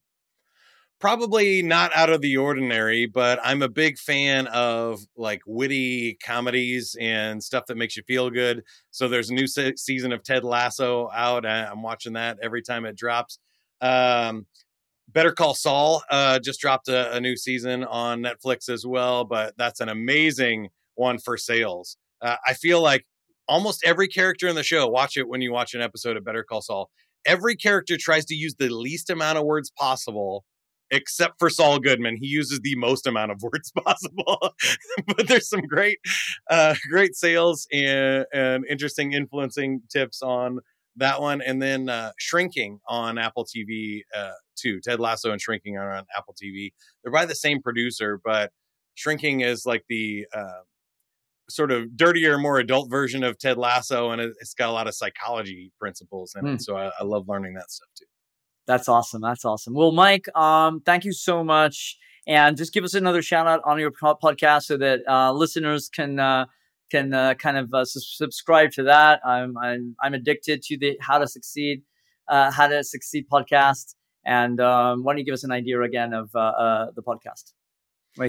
Probably 1.01 1.63
not 1.63 1.95
out 1.95 2.11
of 2.11 2.21
the 2.21 2.37
ordinary, 2.37 3.07
but 3.07 3.39
I'm 3.43 3.63
a 3.63 3.69
big 3.69 3.99
fan 3.99 4.47
of 4.49 5.01
like 5.17 5.43
witty 5.47 6.19
comedies 6.23 6.97
and 7.01 7.43
stuff 7.43 7.67
that 7.67 7.77
makes 7.77 7.97
you 7.97 8.03
feel 8.03 8.31
good. 8.31 8.65
So 8.91 9.09
there's 9.09 9.31
a 9.31 9.35
new 9.35 9.47
se- 9.47 9.77
season 9.77 10.13
of 10.13 10.23
Ted 10.23 10.45
Lasso 10.45 11.09
out. 11.15 11.47
I'm 11.47 11.83
watching 11.83 12.15
that 12.15 12.39
every 12.43 12.63
time 12.63 12.85
it 12.85 12.97
drops. 12.97 13.39
Um, 13.81 14.47
Better 15.09 15.33
Call 15.33 15.55
Saul 15.55 16.03
uh, 16.11 16.39
just 16.39 16.61
dropped 16.61 16.89
a, 16.89 17.15
a, 17.15 17.21
new 17.21 17.37
season 17.37 17.85
on 17.85 18.21
Netflix 18.21 18.69
as 18.69 18.85
well, 18.85 19.25
but 19.25 19.55
that's 19.57 19.81
an 19.81 19.89
amazing 19.89 20.69
one 20.97 21.19
for 21.19 21.39
sales. 21.39 21.97
Uh, 22.21 22.37
I 22.47 22.53
feel 22.55 22.83
like 22.83 23.07
almost 23.49 23.83
every 23.87 24.09
character 24.09 24.49
in 24.49 24.55
the 24.55 24.63
show, 24.63 24.87
watch 24.87 25.17
it 25.17 25.29
when 25.29 25.41
you 25.41 25.53
watch 25.53 25.75
an 25.75 25.81
episode 25.81 26.17
of 26.17 26.25
Better 26.25 26.43
Call 26.43 26.61
Saul. 26.61 26.91
Every 27.25 27.57
character 27.57 27.97
tries 27.97 28.27
to 28.27 28.35
use 28.35 28.57
the 28.59 28.69
least 28.69 29.09
amount 29.09 29.39
of 29.39 29.45
words 29.45 29.71
possible 29.71 30.45
except 30.91 31.39
for 31.39 31.51
Saul 31.51 31.79
Goodman. 31.79 32.17
He 32.17 32.27
uses 32.27 32.61
the 32.61 32.75
most 32.77 33.07
amount 33.07 33.33
of 33.33 33.43
words 33.43 33.73
possible. 33.73 34.55
but 35.07 35.29
there's 35.29 35.49
some 35.49 35.63
great, 35.63 35.99
uh, 36.51 36.75
great 36.91 37.15
sales 37.15 37.67
and, 37.73 38.27
and 38.33 38.65
interesting 38.69 39.13
influencing 39.13 39.83
tips 39.91 40.23
on 40.23 40.61
that 40.97 41.21
one. 41.21 41.41
And 41.41 41.63
then 41.63 41.89
uh, 41.89 42.13
Shrinking 42.19 42.81
on 42.89 43.19
Apple 43.19 43.45
TV 43.47 44.03
uh, 44.15 44.33
too. 44.57 44.81
Ted 44.81 45.01
Lasso 45.01 45.31
and 45.31 45.41
Shrinking 45.41 45.77
are 45.77 45.93
on 45.93 46.05
Apple 46.17 46.35
TV. 46.35 46.73
They're 47.03 47.13
by 47.13 47.27
the 47.27 47.35
same 47.35 47.63
producer, 47.63 48.21
but 48.25 48.53
Shrinking 48.95 49.43
is 49.43 49.65
like 49.65 49.85
the 49.89 50.27
uh, 50.35 50.63
sort 51.49 51.71
of 51.71 51.97
dirtier, 51.97 52.39
more 52.39 52.59
adult 52.59 52.91
version 52.91 53.23
of 53.23 53.39
Ted 53.39 53.57
Lasso, 53.57 54.11
and 54.11 54.21
it's 54.21 54.55
got 54.55 54.69
a 54.69 54.73
lot 54.73 54.89
of 54.89 54.95
psychology 54.95 55.73
principles 55.79 56.35
in 56.37 56.45
mm. 56.45 56.49
it. 56.49 56.53
Hmm. 56.53 56.59
So 56.59 56.77
I, 56.77 56.91
I 56.99 57.05
love 57.05 57.29
learning 57.29 57.55
that 57.55 57.71
stuff 57.71 57.89
too. 57.97 58.07
That's 58.69 58.87
awesome. 58.87 59.23
That's 59.23 59.47
awesome. 59.47 59.73
Well, 59.73 59.93
Mike, 59.93 60.29
um, 60.37 60.81
thank 60.81 61.07
you 61.07 61.13
so 61.13 61.43
much. 61.43 61.97
And 62.27 62.55
just 62.55 62.75
give 62.75 62.85
us 62.85 62.93
another 62.93 63.23
shout 63.23 63.47
out 63.47 63.63
on 63.65 63.81
your 63.81 63.91
podcast 63.91 64.65
so 64.65 64.77
that 64.77 65.01
uh, 65.09 65.33
listeners 65.33 65.89
can 65.89 66.21
uh, 66.21 66.45
can 66.91 67.15
uh, 67.15 67.33
kind 67.33 67.57
of 67.57 67.73
uh, 67.73 67.87
su- 67.87 68.01
subscribe 68.01 68.71
to 68.73 68.83
that. 68.83 69.21
I'm, 69.27 69.57
I'm 69.57 69.97
I'm 70.03 70.13
addicted 70.13 70.61
to 70.65 70.77
the 70.77 70.99
How 71.01 71.17
to 71.17 71.27
Succeed 71.27 71.83
uh, 72.29 72.51
How 72.51 72.67
to 72.67 72.85
Succeed 72.85 73.25
podcast. 73.33 73.95
And 74.27 74.61
um, 74.61 75.03
why 75.03 75.15
don't 75.15 75.21
you 75.21 75.25
give 75.25 75.33
us 75.33 75.45
an 75.45 75.51
idea 75.51 75.81
again 75.81 76.13
of 76.13 76.29
uh, 76.35 76.89
the 76.95 77.03
podcast? 77.03 77.55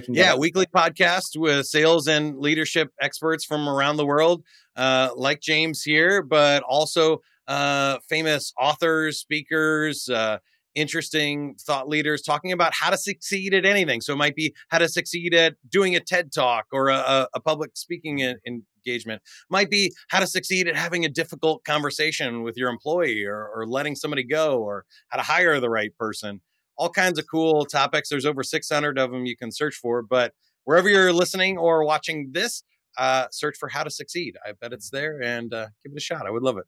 yeah, 0.07 0.35
weekly 0.35 0.67
podcast 0.67 1.35
with 1.35 1.65
sales 1.65 2.07
and 2.07 2.37
leadership 2.37 2.93
experts 3.01 3.43
from 3.43 3.67
around 3.67 3.97
the 3.97 4.05
world, 4.05 4.43
like 4.77 5.41
James 5.41 5.81
here, 5.81 6.21
but 6.21 6.63
also 6.63 7.19
uh, 7.49 7.97
famous 8.07 8.53
authors, 8.57 9.19
speakers, 9.19 10.07
uh, 10.07 10.37
interesting 10.75 11.55
thought 11.59 11.89
leaders 11.89 12.21
talking 12.21 12.51
about 12.51 12.73
how 12.73 12.91
to 12.91 12.97
succeed 12.97 13.55
at 13.55 13.65
anything. 13.65 14.01
So 14.01 14.13
it 14.13 14.17
might 14.17 14.35
be 14.35 14.53
how 14.69 14.77
to 14.77 14.87
succeed 14.87 15.33
at 15.33 15.55
doing 15.67 15.95
a 15.95 15.99
TED 15.99 16.31
talk 16.31 16.67
or 16.71 16.89
a, 16.89 17.27
a 17.33 17.39
public 17.39 17.71
speaking 17.73 18.19
engagement. 18.45 19.23
Might 19.49 19.71
be 19.71 19.93
how 20.09 20.19
to 20.19 20.27
succeed 20.27 20.67
at 20.67 20.75
having 20.75 21.03
a 21.05 21.09
difficult 21.09 21.63
conversation 21.65 22.43
with 22.43 22.55
your 22.55 22.69
employee 22.69 23.25
or, 23.25 23.49
or 23.53 23.65
letting 23.65 23.95
somebody 23.95 24.23
go 24.23 24.61
or 24.61 24.85
how 25.09 25.17
to 25.17 25.23
hire 25.23 25.59
the 25.59 25.71
right 25.71 25.95
person. 25.97 26.41
All 26.77 26.89
kinds 26.89 27.17
of 27.17 27.25
cool 27.29 27.65
topics. 27.65 28.09
There's 28.09 28.25
over 28.27 28.43
600 28.43 28.99
of 28.99 29.11
them 29.11 29.25
you 29.25 29.35
can 29.35 29.51
search 29.51 29.75
for. 29.75 30.03
But 30.03 30.33
wherever 30.65 30.87
you're 30.87 31.11
listening 31.11 31.57
or 31.57 31.83
watching 31.83 32.29
this, 32.31 32.63
uh, 32.97 33.25
search 33.31 33.57
for 33.57 33.69
how 33.69 33.83
to 33.83 33.89
succeed. 33.89 34.37
I 34.45 34.51
bet 34.53 34.71
it's 34.71 34.89
there 34.89 35.21
and 35.21 35.53
uh, 35.53 35.67
give 35.83 35.93
it 35.93 35.97
a 35.97 36.01
shot. 36.01 36.27
I 36.27 36.29
would 36.29 36.43
love 36.43 36.57
it. 36.57 36.65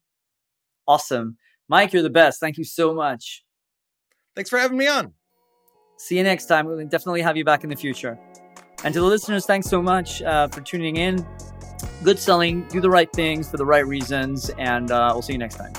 Awesome. 0.87 1.37
Mike, 1.67 1.93
you're 1.93 2.03
the 2.03 2.09
best. 2.09 2.39
Thank 2.39 2.57
you 2.57 2.63
so 2.63 2.93
much. 2.93 3.43
Thanks 4.35 4.49
for 4.49 4.59
having 4.59 4.77
me 4.77 4.87
on. 4.87 5.13
See 5.97 6.17
you 6.17 6.23
next 6.23 6.45
time. 6.45 6.65
We'll 6.65 6.85
definitely 6.87 7.21
have 7.21 7.37
you 7.37 7.45
back 7.45 7.63
in 7.63 7.69
the 7.69 7.75
future. 7.75 8.19
And 8.83 8.93
to 8.93 8.99
the 8.99 9.05
listeners, 9.05 9.45
thanks 9.45 9.67
so 9.67 9.81
much 9.81 10.21
uh, 10.23 10.47
for 10.47 10.61
tuning 10.61 10.97
in. 10.97 11.25
Good 12.03 12.17
selling, 12.17 12.67
do 12.69 12.81
the 12.81 12.89
right 12.89 13.11
things 13.13 13.49
for 13.49 13.57
the 13.57 13.65
right 13.65 13.85
reasons, 13.85 14.49
and 14.57 14.89
uh, 14.89 15.11
we'll 15.13 15.21
see 15.21 15.33
you 15.33 15.39
next 15.39 15.55
time. 15.55 15.73